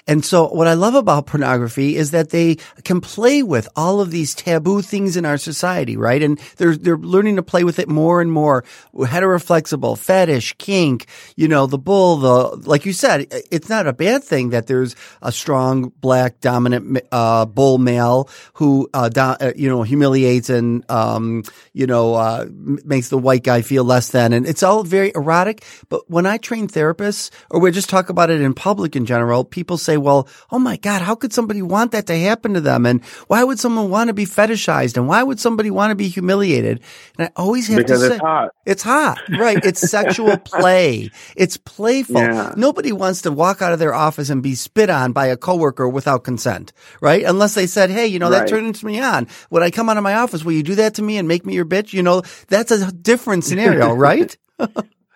And 0.09 0.25
so 0.25 0.49
what 0.49 0.66
I 0.66 0.73
love 0.73 0.94
about 0.94 1.27
pornography 1.27 1.94
is 1.94 2.12
that 2.12 2.31
they 2.31 2.57
can 2.83 3.03
play 3.03 3.42
with 3.42 3.68
all 3.77 4.01
of 4.01 4.11
these 4.11 4.35
taboo 4.35 4.81
things 4.81 5.18
in 5.18 5.27
our 5.27 5.37
society, 5.37 5.99
right? 5.99 6.23
And 6.23 6.38
they're, 6.57 6.77
they're 6.77 6.97
learning 6.97 7.37
to 7.37 7.42
play 7.42 7.62
with 7.62 7.79
it 7.79 7.90
more 7.90 8.23
and 8.23 8.33
more. 8.33 8.64
Heteroflexible, 8.94 9.99
fetish, 9.99 10.55
kink, 10.57 11.07
you 11.37 11.47
know, 11.47 11.66
the 11.66 11.77
bull, 11.77 12.16
the, 12.16 12.57
like 12.66 12.87
you 12.87 12.94
said, 12.94 13.27
it's 13.51 13.68
not 13.68 13.87
a 13.87 13.92
bad 13.92 14.25
thing 14.25 14.49
that 14.51 14.66
there's 14.66 14.97
a 15.21 15.31
strong 15.31 15.92
black 16.01 16.40
dominant, 16.40 17.01
uh, 17.12 17.44
bull 17.44 17.77
male 17.77 18.31
who, 18.55 18.88
uh, 18.94 19.11
do, 19.11 19.21
uh, 19.21 19.53
you 19.55 19.68
know, 19.68 19.83
humiliates 19.83 20.49
and, 20.49 20.90
um, 20.90 21.44
you 21.75 21.87
know, 21.87 22.14
uh, 22.14 22.47
makes 22.49 23.11
the 23.11 23.18
white 23.18 23.42
guy 23.42 23.61
feel 23.61 23.85
less 23.85 24.09
than. 24.09 24.33
And 24.33 24.47
it's 24.47 24.62
all 24.62 24.85
very 24.85 25.12
erotic. 25.14 25.64
But 25.90 26.09
when 26.09 26.25
I 26.25 26.38
train 26.38 26.66
therapists 26.66 27.31
or 27.51 27.61
we 27.61 27.71
just 27.73 27.90
talk 27.90 28.09
about 28.09 28.31
it 28.31 28.40
in 28.40 28.55
public 28.55 28.97
in 28.97 29.05
general, 29.05 29.44
people 29.44 29.77
say, 29.77 29.97
well, 29.98 30.28
oh 30.50 30.58
my 30.58 30.76
God, 30.76 31.02
how 31.02 31.14
could 31.14 31.32
somebody 31.32 31.62
want 31.62 31.92
that 31.92 32.06
to 32.06 32.18
happen 32.18 32.54
to 32.54 32.61
them? 32.61 32.87
And 32.87 33.04
why 33.26 33.44
would 33.44 33.58
someone 33.58 33.90
want 33.90 34.08
to 34.08 34.14
be 34.14 34.24
fetishized? 34.24 34.96
And 34.96 35.08
why 35.08 35.22
would 35.22 35.38
somebody 35.40 35.70
want 35.70 35.90
to 35.90 35.94
be 35.94 36.08
humiliated? 36.08 36.80
And 37.18 37.28
I 37.28 37.32
always 37.40 37.68
have 37.68 37.78
Because 37.78 38.00
to 38.00 38.08
say, 38.08 38.14
it's 38.14 38.22
hot. 38.22 38.54
it's 38.66 38.82
hot, 38.82 39.22
right? 39.28 39.58
It's 39.62 39.80
sexual 39.80 40.37
play. 40.44 41.11
It's 41.37 41.56
playful. 41.56 42.16
Yeah. 42.22 42.54
Nobody 42.56 42.92
wants 42.92 43.22
to 43.22 43.32
walk 43.32 43.61
out 43.62 43.72
of 43.72 43.78
their 43.78 43.94
office 43.94 44.30
and 44.30 44.42
be 44.42 44.54
spit 44.54 44.90
on 44.90 45.12
by 45.12 45.26
a 45.26 45.37
coworker 45.37 45.88
without 45.88 46.24
consent, 46.24 46.72
right? 47.00 47.24
Unless 47.24 47.54
they 47.54 47.66
said, 47.66 47.90
"Hey, 47.90 48.06
you 48.06 48.18
know 48.18 48.30
that 48.30 48.40
Right. 48.40 48.48
turns 48.48 48.82
me 48.84 49.00
on." 49.00 49.26
When 49.50 49.62
I 49.62 49.70
come 49.70 49.88
out 49.88 49.96
of 49.96 50.02
my 50.02 50.14
office, 50.14 50.44
will 50.44 50.52
you 50.52 50.62
do 50.62 50.76
that 50.76 50.94
to 50.94 51.02
me 51.02 51.16
and 51.18 51.26
make 51.28 51.44
me 51.44 51.54
your 51.54 51.64
bitch? 51.66 51.92
You 51.92 52.02
know, 52.02 52.22
that's 52.48 52.70
a 52.70 52.90
different 52.92 53.44
scenario, 53.44 53.92
right? 54.08 54.37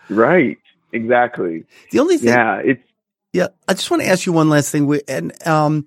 Right. 0.09 0.59
Exactly. 0.93 1.65
The 1.91 2.01
only 2.01 2.19
thing, 2.19 2.29
Yeah. 2.29 2.57
It's 2.63 2.83
yeah, 3.33 3.49
I 3.67 3.75
just 3.75 3.91
want 3.91 4.03
to 4.03 4.09
ask 4.09 4.27
you 4.27 4.33
one 4.33 4.51
last 4.51 4.71
thing. 4.71 5.01
And 5.09 5.47
um, 5.47 5.87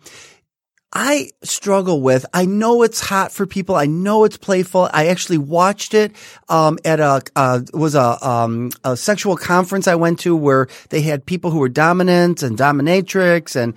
I 0.91 1.29
struggle 1.43 2.01
with. 2.01 2.25
I 2.34 2.45
know 2.45 2.84
it's 2.84 3.01
hot 3.01 3.31
for 3.31 3.45
people. 3.45 3.75
I 3.75 3.86
know 3.86 4.23
it's 4.23 4.38
playful. 4.38 4.89
I 4.91 5.08
actually 5.08 5.38
watched 5.38 5.93
it 5.93 6.15
um, 6.49 6.79
at 6.84 6.99
a 6.99 7.21
uh, 7.36 7.62
was 7.73 7.95
a 7.95 8.27
um, 8.27 8.71
a 8.84 8.97
sexual 8.97 9.36
conference 9.36 9.88
I 9.88 9.95
went 9.95 10.19
to 10.21 10.36
where 10.36 10.67
they 10.89 11.01
had 11.01 11.25
people 11.25 11.51
who 11.51 11.60
were 11.60 11.69
dominant 11.69 12.41
and 12.41 12.58
dominatrix 12.58 13.55
and 13.55 13.75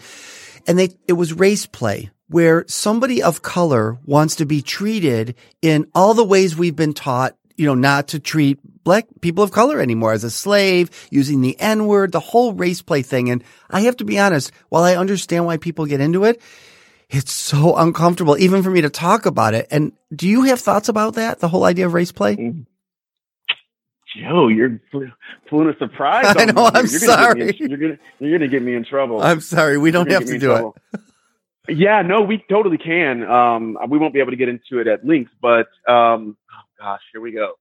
and 0.66 0.78
they 0.78 0.90
it 1.06 1.14
was 1.14 1.34
race 1.34 1.66
play 1.66 2.10
where 2.28 2.64
somebody 2.68 3.22
of 3.22 3.42
color 3.42 3.98
wants 4.04 4.36
to 4.36 4.46
be 4.46 4.62
treated 4.62 5.34
in 5.60 5.86
all 5.94 6.14
the 6.14 6.24
ways 6.24 6.56
we've 6.56 6.76
been 6.76 6.94
taught 6.94 7.34
you 7.58 7.66
know 7.66 7.74
not 7.74 8.08
to 8.08 8.18
treat 8.18 8.58
black 8.84 9.06
people 9.20 9.44
of 9.44 9.50
color 9.52 9.80
anymore 9.80 10.12
as 10.12 10.24
a 10.24 10.30
slave 10.30 10.90
using 11.10 11.40
the 11.40 11.58
n 11.60 11.86
word 11.86 12.12
the 12.12 12.20
whole 12.20 12.54
race 12.54 12.80
play 12.80 13.02
thing 13.02 13.28
and 13.30 13.44
i 13.70 13.80
have 13.80 13.96
to 13.96 14.04
be 14.04 14.18
honest 14.18 14.50
while 14.70 14.84
i 14.84 14.94
understand 14.96 15.44
why 15.44 15.56
people 15.56 15.84
get 15.84 16.00
into 16.00 16.24
it 16.24 16.40
it's 17.10 17.32
so 17.32 17.76
uncomfortable 17.76 18.38
even 18.38 18.62
for 18.62 18.70
me 18.70 18.80
to 18.80 18.90
talk 18.90 19.26
about 19.26 19.52
it 19.54 19.66
and 19.70 19.92
do 20.14 20.28
you 20.28 20.42
have 20.42 20.60
thoughts 20.60 20.88
about 20.88 21.14
that 21.14 21.40
the 21.40 21.48
whole 21.48 21.64
idea 21.64 21.86
of 21.86 21.92
race 21.92 22.12
play 22.12 22.54
Joe, 24.16 24.48
you're 24.48 24.80
pulling 25.50 25.68
a 25.68 25.76
surprise. 25.78 26.24
I 26.38 26.46
know. 26.46 26.70
I'm 26.72 26.86
you're 26.86 26.98
gonna 26.98 27.34
get 27.34 27.36
me 27.36 27.42
in- 27.42 27.56
sorry. 27.56 27.56
you're 27.58 27.78
gonna 27.78 27.98
you're 28.18 28.38
gonna 28.38 28.48
get 28.48 28.62
me 28.62 28.74
in 28.74 28.82
trouble. 28.82 29.22
i'm 29.22 29.42
sorry 29.42 29.76
we 29.76 29.90
don't 29.90 30.10
have 30.10 30.22
gonna 30.24 30.38
to 30.38 30.38
do 30.38 30.72
it. 30.92 31.00
Yeah, 31.68 32.00
no, 32.02 32.22
we 32.22 32.42
totally 32.48 32.78
can. 32.78 33.22
Um, 33.22 33.76
we 33.88 33.98
won't 33.98 34.14
be 34.14 34.20
able 34.20 34.30
to 34.30 34.36
get 34.36 34.48
into 34.48 34.80
it 34.80 34.86
at 34.86 35.04
length, 35.06 35.32
but 35.42 35.68
um, 35.86 36.36
gosh, 36.78 37.00
here 37.12 37.20
we 37.20 37.32
go. 37.32 37.54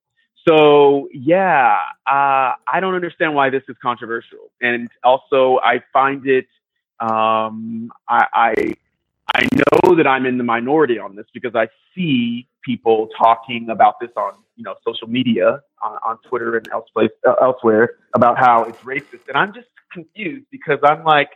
So 0.46 1.08
yeah, 1.12 1.76
uh, 2.06 2.52
I 2.66 2.80
don't 2.80 2.94
understand 2.94 3.34
why 3.34 3.50
this 3.50 3.62
is 3.68 3.76
controversial, 3.82 4.50
and 4.60 4.88
also 5.04 5.58
I 5.62 5.82
find 5.92 6.26
it. 6.26 6.46
Um, 7.00 7.90
I, 8.08 8.26
I 8.32 8.54
I 9.34 9.48
know 9.54 9.94
that 9.94 10.06
I'm 10.06 10.26
in 10.26 10.38
the 10.38 10.44
minority 10.44 10.98
on 10.98 11.14
this 11.16 11.26
because 11.34 11.54
I 11.54 11.68
see 11.94 12.48
people 12.64 13.08
talking 13.16 13.68
about 13.70 14.00
this 14.00 14.10
on 14.16 14.34
you 14.56 14.64
know 14.64 14.74
social 14.86 15.08
media, 15.08 15.60
on, 15.82 15.98
on 16.06 16.18
Twitter 16.28 16.56
and 16.56 16.66
elsewhere, 16.72 17.10
uh, 17.26 17.34
elsewhere 17.42 17.96
about 18.14 18.38
how 18.38 18.64
it's 18.64 18.78
racist, 18.78 19.28
and 19.28 19.36
I'm 19.36 19.52
just 19.52 19.68
confused 19.92 20.46
because 20.50 20.78
I'm 20.82 21.04
like 21.04 21.30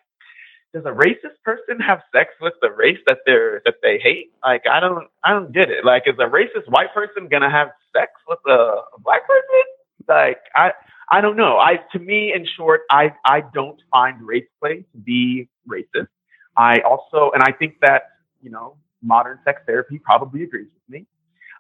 does 0.72 0.85
a 0.87 0.90
racist 0.90 1.40
person 1.44 1.80
have 1.80 2.00
sex 2.14 2.30
with 2.40 2.54
the 2.62 2.70
race 2.70 2.98
that 3.06 3.18
they're 3.26 3.62
that 3.64 3.76
they 3.82 3.98
hate? 4.02 4.32
Like 4.44 4.62
I 4.70 4.80
don't 4.80 5.08
I 5.24 5.32
don't 5.32 5.52
get 5.52 5.70
it. 5.70 5.85
Like 5.85 6.04
is 6.06 6.14
a 6.18 6.28
racist 6.28 6.68
white 6.68 6.94
person 6.94 7.28
gonna 7.28 7.50
have 7.50 7.68
sex 7.94 8.12
with 8.28 8.38
a, 8.48 8.82
black 9.04 9.26
person? 9.26 9.62
Like 10.08 10.38
I 10.56 10.72
I 11.11 11.20
don't 11.20 11.37
know. 11.37 11.58
I 11.58 11.80
to 11.92 11.98
me 11.98 12.32
in 12.35 12.46
short, 12.56 12.82
I 12.90 13.14
I 13.24 13.42
don't 13.54 13.80
find 13.90 14.22
race 14.22 14.48
play 14.61 14.85
to 14.92 14.98
be 14.98 15.48
racist. 15.68 16.08
I 16.56 16.80
also 16.80 17.30
and 17.35 17.42
I 17.42 17.52
think 17.52 17.76
that, 17.82 18.04
you 18.42 18.50
know, 18.50 18.76
modern 19.02 19.38
sex 19.44 19.62
therapy 19.66 19.98
probably 19.98 20.44
agrees 20.44 20.68
with 20.74 20.88
me. 20.88 21.06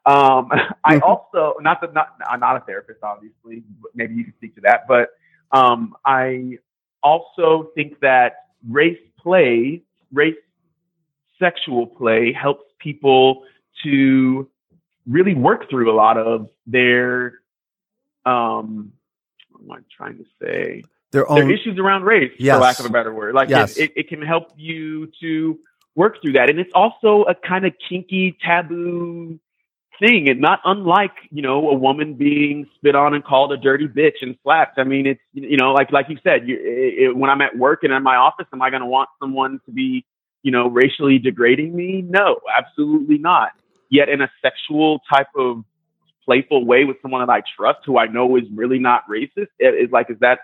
Um, 0.06 0.50
I 0.84 0.96
Mhm. 0.96 1.02
also 1.02 1.56
not 1.60 1.80
that 1.82 1.92
not 1.94 2.16
I'm 2.28 2.40
not 2.40 2.56
a 2.56 2.60
therapist, 2.60 3.00
obviously. 3.02 3.62
but 3.82 3.90
Maybe 3.94 4.14
you 4.14 4.24
can 4.24 4.34
speak 4.36 4.54
to 4.56 4.62
that, 4.62 4.88
but 4.88 5.10
um, 5.52 5.94
I 6.06 6.58
also 7.02 7.70
think 7.74 8.00
that 8.00 8.36
race 8.68 8.98
play, 9.18 9.82
race 10.12 10.36
sexual 11.38 11.86
play 11.86 12.32
helps 12.32 12.64
people 12.78 13.44
to 13.84 14.48
really 15.08 15.34
work 15.34 15.68
through 15.68 15.90
a 15.90 15.96
lot 15.96 16.16
of 16.16 16.48
their 16.66 17.40
um 18.24 18.92
what 19.50 19.78
am 19.78 19.82
I 19.82 19.84
trying 19.96 20.18
to 20.18 20.24
say? 20.40 20.84
Their 21.10 21.26
Their 21.28 21.50
issues 21.50 21.78
around 21.78 22.04
race, 22.04 22.32
Yes. 22.38 22.56
for 22.56 22.60
lack 22.62 22.78
of 22.80 22.86
a 22.86 22.90
better 22.90 23.12
word. 23.12 23.34
Like 23.34 23.48
Yes. 23.48 23.76
it, 23.76 23.84
it, 23.84 23.92
it 23.96 24.08
can 24.08 24.22
help 24.22 24.52
you 24.56 25.10
to 25.20 25.58
work 25.94 26.20
through 26.22 26.32
that. 26.32 26.48
And 26.48 26.58
it's 26.58 26.72
also 26.74 27.24
a 27.24 27.34
kind 27.34 27.66
of 27.66 27.74
kinky 27.88 28.36
taboo 28.44 29.38
thing 30.02 30.28
and 30.28 30.40
not 30.40 30.60
unlike, 30.64 31.14
you 31.30 31.42
know, 31.42 31.70
a 31.70 31.74
woman 31.74 32.14
being 32.14 32.68
spit 32.74 32.96
on 32.96 33.14
and 33.14 33.24
called 33.24 33.52
a 33.52 33.56
dirty 33.56 33.86
bitch 33.86 34.20
and 34.20 34.36
slapped. 34.42 34.78
I 34.78 34.84
mean, 34.84 35.06
it's, 35.06 35.20
you 35.32 35.56
know, 35.56 35.72
like, 35.72 35.92
like 35.92 36.06
you 36.08 36.18
said, 36.24 36.48
you, 36.48 36.58
it, 36.60 37.16
when 37.16 37.30
I'm 37.30 37.40
at 37.40 37.56
work 37.56 37.84
and 37.84 37.92
in 37.92 38.02
my 38.02 38.16
office, 38.16 38.46
am 38.52 38.60
I 38.60 38.70
going 38.70 38.82
to 38.82 38.86
want 38.86 39.08
someone 39.20 39.60
to 39.66 39.72
be, 39.72 40.04
you 40.42 40.50
know, 40.50 40.68
racially 40.68 41.18
degrading 41.18 41.74
me? 41.74 42.02
No, 42.02 42.40
absolutely 42.56 43.18
not. 43.18 43.50
Yet 43.90 44.08
in 44.08 44.20
a 44.20 44.30
sexual 44.42 45.00
type 45.12 45.28
of 45.36 45.64
playful 46.24 46.66
way 46.66 46.84
with 46.84 46.96
someone 47.00 47.24
that 47.24 47.32
I 47.32 47.42
trust 47.56 47.80
who 47.84 47.98
I 47.98 48.06
know 48.06 48.36
is 48.36 48.44
really 48.52 48.78
not 48.78 49.04
racist, 49.08 49.48
it 49.58 49.74
is 49.74 49.90
like, 49.92 50.10
is 50.10 50.18
that 50.20 50.40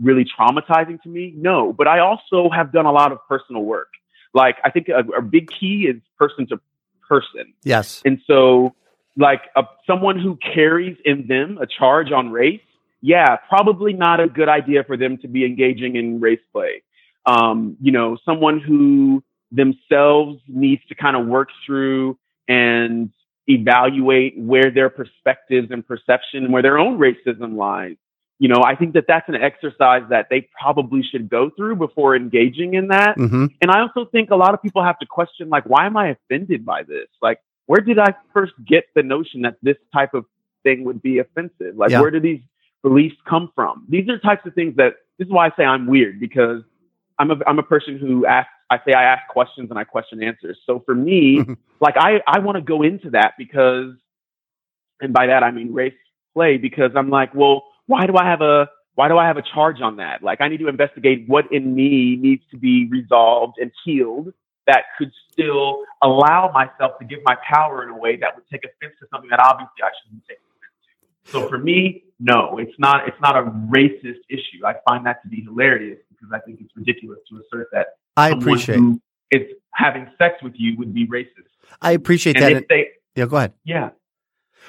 really 0.00 0.24
traumatizing 0.24 1.00
to 1.02 1.08
me? 1.08 1.32
No, 1.36 1.72
but 1.72 1.86
I 1.86 2.00
also 2.00 2.50
have 2.50 2.72
done 2.72 2.86
a 2.86 2.92
lot 2.92 3.12
of 3.12 3.18
personal 3.28 3.62
work. 3.62 3.88
Like, 4.34 4.56
I 4.64 4.70
think 4.70 4.88
a, 4.88 5.00
a 5.16 5.22
big 5.22 5.48
key 5.48 5.86
is 5.88 6.02
person 6.18 6.46
to 6.48 6.60
person. 7.08 7.54
yes. 7.62 8.02
And 8.04 8.20
so, 8.26 8.74
like 9.16 9.42
a, 9.56 9.64
someone 9.86 10.18
who 10.18 10.36
carries 10.36 10.96
in 11.04 11.26
them 11.26 11.58
a 11.60 11.66
charge 11.66 12.12
on 12.12 12.30
race, 12.30 12.60
yeah, 13.00 13.36
probably 13.48 13.92
not 13.92 14.20
a 14.20 14.28
good 14.28 14.48
idea 14.48 14.84
for 14.84 14.96
them 14.96 15.18
to 15.18 15.28
be 15.28 15.44
engaging 15.44 15.96
in 15.96 16.20
race 16.20 16.40
play. 16.52 16.82
Um, 17.24 17.76
you 17.80 17.92
know, 17.92 18.16
someone 18.24 18.60
who 18.60 19.22
themselves 19.50 20.40
needs 20.48 20.82
to 20.88 20.94
kind 20.94 21.16
of 21.16 21.26
work 21.26 21.48
through 21.64 22.18
and 22.48 23.10
evaluate 23.46 24.36
where 24.38 24.70
their 24.70 24.90
perspectives 24.90 25.68
and 25.70 25.86
perception 25.86 26.44
and 26.44 26.52
where 26.52 26.62
their 26.62 26.78
own 26.78 26.98
racism 26.98 27.56
lies. 27.56 27.96
You 28.38 28.48
know, 28.48 28.60
I 28.64 28.74
think 28.76 28.94
that 28.94 29.04
that's 29.08 29.28
an 29.28 29.36
exercise 29.36 30.02
that 30.10 30.26
they 30.28 30.48
probably 30.60 31.02
should 31.02 31.30
go 31.30 31.50
through 31.56 31.76
before 31.76 32.14
engaging 32.14 32.74
in 32.74 32.88
that. 32.88 33.16
hmm 33.16 33.46
And 33.62 33.70
I 33.70 33.80
also 33.80 34.04
think 34.04 34.30
a 34.30 34.36
lot 34.36 34.52
of 34.52 34.60
people 34.60 34.84
have 34.84 34.98
to 34.98 35.06
question, 35.06 35.48
like, 35.48 35.64
why 35.64 35.86
am 35.86 35.96
I 35.96 36.08
offended 36.08 36.64
by 36.64 36.82
this? 36.82 37.08
Like, 37.22 37.40
where 37.66 37.80
did 37.80 37.98
I 37.98 38.14
first 38.32 38.52
get 38.66 38.84
the 38.94 39.02
notion 39.02 39.42
that 39.42 39.56
this 39.62 39.76
type 39.92 40.14
of 40.14 40.24
thing 40.62 40.84
would 40.84 41.02
be 41.02 41.18
offensive? 41.18 41.76
Like, 41.76 41.90
Yeah. 41.90 42.00
where 42.00 42.10
do 42.10 42.20
these 42.20 42.40
beliefs 42.82 43.16
come 43.28 43.50
from? 43.54 43.84
These 43.88 44.08
are 44.08 44.18
types 44.18 44.46
of 44.46 44.54
things 44.54 44.76
that, 44.76 44.94
this 45.18 45.26
is 45.26 45.32
why 45.32 45.46
I 45.46 45.50
say 45.56 45.64
I'm 45.64 45.86
weird 45.86 46.20
because 46.20 46.62
I'm 47.18 47.30
a, 47.30 47.36
I'm 47.46 47.58
a 47.58 47.62
person 47.62 47.98
who 47.98 48.26
asks, 48.26 48.50
I 48.70 48.78
say 48.78 48.92
I 48.94 49.04
ask 49.04 49.26
questions 49.28 49.70
and 49.70 49.78
I 49.78 49.84
question 49.84 50.22
answers. 50.22 50.58
So 50.66 50.80
for 50.84 50.94
me, 50.94 51.40
like, 51.80 51.94
I, 51.96 52.20
I 52.26 52.38
want 52.40 52.56
to 52.56 52.62
go 52.62 52.82
into 52.82 53.10
that 53.10 53.34
because, 53.38 53.92
and 55.00 55.12
by 55.12 55.26
that 55.26 55.42
I 55.42 55.50
mean 55.50 55.72
race 55.72 55.94
play 56.34 56.56
because 56.58 56.90
I'm 56.96 57.10
like, 57.10 57.34
well, 57.34 57.64
why 57.86 58.06
do 58.06 58.16
I 58.16 58.24
have 58.24 58.40
a, 58.42 58.68
why 58.94 59.08
do 59.08 59.18
I 59.18 59.26
have 59.26 59.36
a 59.36 59.42
charge 59.42 59.80
on 59.80 59.96
that? 59.96 60.22
Like, 60.22 60.40
I 60.40 60.48
need 60.48 60.58
to 60.58 60.68
investigate 60.68 61.24
what 61.28 61.52
in 61.52 61.74
me 61.74 62.16
needs 62.16 62.42
to 62.50 62.56
be 62.56 62.88
resolved 62.88 63.58
and 63.58 63.70
healed 63.84 64.32
that 64.66 64.84
could 64.98 65.12
still 65.32 65.82
allow 66.02 66.50
myself 66.52 66.98
to 66.98 67.04
give 67.04 67.20
my 67.24 67.36
power 67.48 67.82
in 67.84 67.90
a 67.90 67.96
way 67.96 68.16
that 68.16 68.34
would 68.34 68.44
take 68.50 68.62
offense 68.64 68.94
to 69.00 69.06
something 69.12 69.30
that 69.30 69.40
obviously 69.40 69.82
I 69.82 69.90
shouldn't 70.02 70.24
take 70.28 70.38
offense 70.38 71.24
to. 71.26 71.30
So 71.32 71.48
for 71.48 71.58
me, 71.58 72.04
no, 72.18 72.58
it's 72.58 72.72
not. 72.78 73.06
It's 73.08 73.20
not 73.20 73.36
a 73.36 73.42
racist 73.42 74.20
issue. 74.30 74.64
I 74.66 74.74
find 74.88 75.04
that 75.06 75.22
to 75.22 75.28
be 75.28 75.42
hilarious 75.42 75.98
because 76.08 76.28
I 76.32 76.40
think 76.40 76.60
it's 76.60 76.70
ridiculous 76.74 77.18
to 77.30 77.36
assert 77.40 77.68
that 77.72 77.88
I 78.16 78.30
appreciate. 78.30 78.80
is 79.30 79.42
having 79.74 80.08
sex 80.18 80.42
with 80.42 80.54
you 80.56 80.76
would 80.78 80.94
be 80.94 81.06
racist. 81.06 81.50
I 81.82 81.92
appreciate 81.92 82.36
And 82.36 82.44
that. 82.44 82.52
if 82.62 82.68
they, 82.68 82.88
yeah, 83.14 83.26
go 83.26 83.36
ahead. 83.36 83.52
yeah. 83.64 83.90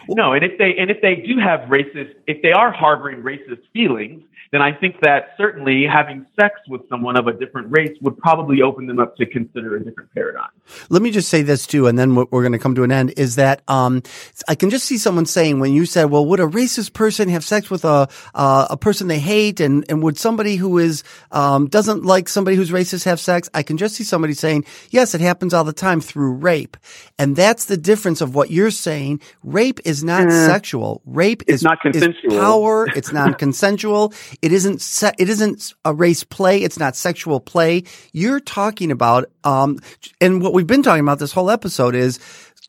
No, 0.09 0.33
and 0.33 0.43
if 0.45 0.57
they 0.59 0.75
and 0.77 0.91
if 0.91 1.01
they 1.01 1.15
do 1.15 1.39
have 1.39 1.61
racist, 1.69 2.13
if 2.27 2.41
they 2.43 2.51
are 2.51 2.71
harboring 2.71 3.23
racist 3.23 3.61
feelings, 3.73 4.21
then 4.51 4.61
I 4.61 4.71
think 4.71 5.01
that 5.01 5.29
certainly 5.37 5.85
having 5.91 6.25
sex 6.39 6.59
with 6.67 6.81
someone 6.89 7.17
of 7.17 7.27
a 7.27 7.33
different 7.33 7.67
race 7.71 7.95
would 8.01 8.17
probably 8.17 8.61
open 8.61 8.87
them 8.87 8.99
up 8.99 9.15
to 9.17 9.25
consider 9.25 9.75
a 9.75 9.83
different 9.83 10.13
paradigm. 10.13 10.49
Let 10.89 11.01
me 11.01 11.11
just 11.11 11.29
say 11.29 11.41
this 11.41 11.67
too, 11.67 11.87
and 11.87 11.97
then 11.97 12.15
we're 12.15 12.25
we're 12.31 12.41
going 12.41 12.53
to 12.53 12.59
come 12.59 12.75
to 12.75 12.83
an 12.83 12.91
end. 12.91 13.13
Is 13.17 13.35
that 13.35 13.61
um, 13.67 14.03
I 14.47 14.55
can 14.55 14.69
just 14.69 14.85
see 14.85 14.97
someone 14.97 15.25
saying 15.25 15.59
when 15.59 15.73
you 15.73 15.85
said, 15.85 16.05
"Well, 16.05 16.25
would 16.25 16.39
a 16.39 16.47
racist 16.47 16.93
person 16.93 17.29
have 17.29 17.43
sex 17.43 17.69
with 17.69 17.85
a 17.85 18.07
uh, 18.33 18.67
a 18.69 18.77
person 18.77 19.07
they 19.07 19.19
hate?" 19.19 19.59
and 19.59 19.85
and 19.89 20.01
would 20.03 20.17
somebody 20.17 20.55
who 20.55 20.77
is 20.77 21.03
um, 21.31 21.67
doesn't 21.67 22.03
like 22.03 22.29
somebody 22.29 22.55
who's 22.57 22.71
racist 22.71 23.05
have 23.05 23.19
sex? 23.19 23.49
I 23.53 23.63
can 23.63 23.77
just 23.77 23.95
see 23.95 24.03
somebody 24.03 24.33
saying, 24.33 24.65
"Yes, 24.89 25.13
it 25.15 25.21
happens 25.21 25.53
all 25.53 25.63
the 25.63 25.73
time 25.73 26.01
through 26.01 26.33
rape," 26.33 26.77
and 27.17 27.35
that's 27.35 27.65
the 27.65 27.77
difference 27.77 28.21
of 28.21 28.35
what 28.35 28.51
you're 28.51 28.71
saying. 28.71 29.21
Rape 29.43 29.79
is 29.85 30.03
not 30.03 30.31
sexual. 30.31 31.01
Rape 31.05 31.43
It's 31.47 31.55
is 31.55 31.63
not 31.63 31.77
is 31.85 32.01
consensual. 32.01 32.39
power. 32.39 32.87
It's 32.95 33.11
non-consensual. 33.17 34.13
It 34.41 34.51
isn't. 34.51 34.81
Se- 34.81 35.15
it 35.17 35.29
isn't 35.29 35.73
a 35.85 35.93
race 35.93 36.23
play. 36.23 36.63
It's 36.63 36.79
not 36.79 36.95
sexual 36.95 37.39
play. 37.39 37.83
You're 38.13 38.39
talking 38.39 38.91
about, 38.91 39.29
um, 39.43 39.79
and 40.21 40.41
what 40.41 40.53
we've 40.53 40.67
been 40.67 40.83
talking 40.83 41.03
about 41.03 41.19
this 41.19 41.33
whole 41.33 41.49
episode 41.49 41.95
is 41.95 42.19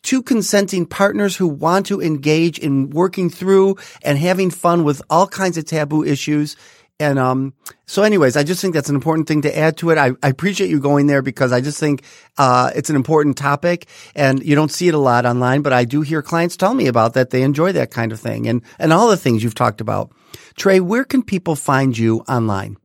two 0.03 0.23
consenting 0.23 0.87
partners 0.87 1.37
who 1.37 1.47
want 1.47 1.87
to 1.87 2.01
engage 2.01 2.59
in 2.59 2.91
working 2.91 3.31
through 3.31 3.77
and 4.03 4.19
having 4.19 4.51
fun 4.51 4.85
with 4.85 5.03
all 5.11 5.27
kinds 5.27 5.59
of 5.59 5.65
taboo 5.65 6.05
issues. 6.05 6.57
And 7.01 7.19
um, 7.19 7.55
so, 7.87 8.03
anyways, 8.03 8.37
I 8.37 8.43
just 8.43 8.61
think 8.61 8.75
that's 8.75 8.89
an 8.89 8.97
important 8.97 9.29
thing 9.29 9.43
to 9.43 9.57
add 9.57 9.77
to 9.79 9.91
it. 9.91 9.99
I, 9.99 10.11
I 10.21 10.29
appreciate 10.29 10.69
you 10.69 10.81
going 10.81 11.07
there 11.07 11.23
because 11.23 11.53
I 11.53 11.61
just 11.61 11.79
think 11.79 12.03
uh, 12.39 12.73
it's 12.75 12.91
an 12.91 12.97
important 12.97 13.37
topic, 13.37 13.87
and 14.17 14.43
you 14.43 14.57
don't 14.57 14.73
see 14.73 14.89
it 14.89 14.95
a 14.95 14.99
lot 14.99 15.25
online. 15.25 15.63
But 15.63 15.73
I 15.73 15.85
do 15.85 16.01
hear 16.01 16.23
clients 16.23 16.57
tell 16.57 16.75
me 16.75 16.89
about 16.89 17.15
that; 17.15 17.31
they 17.31 17.43
enjoy 17.43 17.71
that 17.73 17.93
kind 17.93 18.11
of 18.11 18.19
thing, 18.19 18.49
and 18.49 18.63
and 18.81 18.93
all 18.93 19.09
the 19.09 19.17
things 19.17 19.45
you've 19.45 19.55
talked 19.55 19.81
about. 19.81 20.11
Trey, 20.59 20.81
where 20.81 21.05
can 21.05 21.23
people 21.23 21.55
find 21.55 21.97
you 21.97 22.21
online? 22.29 22.77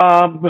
Um, 0.00 0.44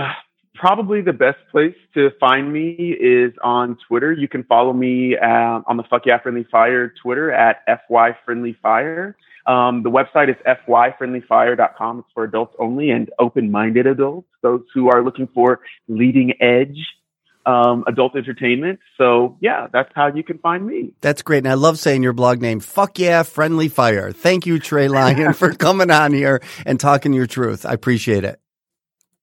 probably 0.55 1.03
the 1.03 1.13
best 1.13 1.37
place 1.53 1.77
to 1.93 2.11
find 2.19 2.51
me 2.51 2.97
is 2.99 3.35
on 3.45 3.77
Twitter. 3.87 4.11
You 4.11 4.27
can 4.27 4.43
follow 4.45 4.73
me 4.73 5.17
uh, 5.19 5.61
on 5.67 5.77
the 5.77 5.83
Fuck 5.85 6.07
Yeah 6.07 6.19
Friendly 6.19 6.47
Fire 6.51 6.93
Twitter 7.03 7.31
at 7.31 7.63
FY 7.67 8.17
Friendly 8.25 8.57
Fire. 8.63 9.17
Um, 9.47 9.83
the 9.83 9.91
website 9.91 10.31
is 10.31 10.37
fyfriendlyfire.com. 10.47 11.99
It's 11.99 12.09
for 12.15 12.25
adults 12.25 12.55
only 12.59 12.91
and 12.91 13.11
open-minded 13.19 13.87
adults, 13.87 14.29
those 14.43 14.63
who 14.73 14.89
are 14.89 15.05
looking 15.05 15.29
for 15.35 15.61
leading 15.89 16.33
edge 16.41 16.79
um, 17.47 17.85
adult 17.87 18.17
entertainment. 18.17 18.81
So 18.99 19.37
yeah, 19.41 19.69
that's 19.73 19.91
how 19.95 20.09
you 20.09 20.23
can 20.23 20.39
find 20.39 20.67
me. 20.67 20.93
That's 21.01 21.23
great. 21.23 21.39
And 21.39 21.49
I 21.49 21.55
love 21.55 21.79
saying 21.79 22.03
your 22.03 22.13
blog 22.13 22.41
name. 22.41 22.61
Fuck 22.61 22.99
yeah, 22.99 23.23
friendly 23.23 23.69
fire. 23.69 24.13
Thank 24.13 24.47
you, 24.47 24.59
Trey 24.59 24.89
Lyon, 24.89 25.33
for 25.33 25.53
coming 25.55 25.91
on 25.91 26.13
here 26.13 26.43
and 26.67 26.79
talking 26.79 27.13
your 27.13 27.27
truth. 27.27 27.67
I 27.67 27.73
appreciate 27.73 28.25
it. 28.25 28.41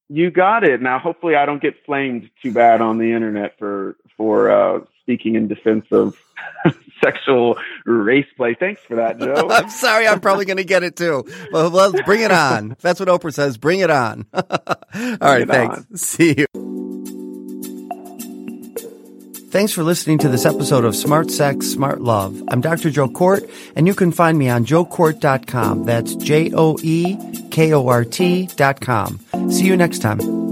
You 0.09 0.29
got 0.29 0.65
it. 0.65 0.81
Now, 0.81 0.99
hopefully, 0.99 1.35
I 1.35 1.45
don't 1.45 1.61
get 1.61 1.85
flamed 1.85 2.29
too 2.43 2.51
bad 2.51 2.81
on 2.81 2.97
the 2.97 3.13
internet 3.13 3.57
for 3.57 3.95
for 4.17 4.51
uh, 4.51 4.81
speaking 5.01 5.35
in 5.35 5.47
defense 5.47 5.85
of 5.91 6.21
sexual 7.03 7.57
race 7.85 8.27
play. 8.35 8.53
Thanks 8.53 8.81
for 8.81 8.95
that, 8.95 9.19
Joe. 9.19 9.47
I'm 9.51 9.69
sorry, 9.69 10.07
I'm 10.07 10.19
probably 10.19 10.45
going 10.45 10.57
to 10.57 10.65
get 10.65 10.83
it 10.83 10.95
too. 10.95 11.25
But 11.51 11.69
let's 11.69 12.01
bring 12.03 12.21
it 12.21 12.31
on. 12.31 12.75
That's 12.81 12.99
what 12.99 13.09
Oprah 13.09 13.33
says. 13.33 13.57
Bring 13.57 13.79
it 13.79 13.89
on. 13.89 14.25
All 14.33 14.43
right, 15.21 15.43
it 15.43 15.47
thanks. 15.47 15.77
on. 15.77 15.97
See 15.97 16.35
you. 16.37 16.70
Thanks 19.51 19.73
for 19.73 19.83
listening 19.83 20.17
to 20.19 20.29
this 20.29 20.45
episode 20.45 20.85
of 20.85 20.95
Smart 20.95 21.29
Sex, 21.29 21.67
Smart 21.67 21.99
Love. 21.99 22.41
I'm 22.47 22.61
Dr. 22.61 22.89
Joe 22.89 23.09
Kort, 23.09 23.51
and 23.75 23.85
you 23.85 23.93
can 23.93 24.13
find 24.13 24.37
me 24.37 24.47
on 24.47 24.63
joekort.com. 24.63 25.83
That's 25.83 26.15
J 26.15 26.53
O 26.53 26.77
E 26.81 27.17
K 27.49 27.73
O 27.73 27.85
R 27.85 28.05
T.com. 28.05 29.19
See 29.49 29.65
you 29.65 29.75
next 29.75 29.99
time. 29.99 30.50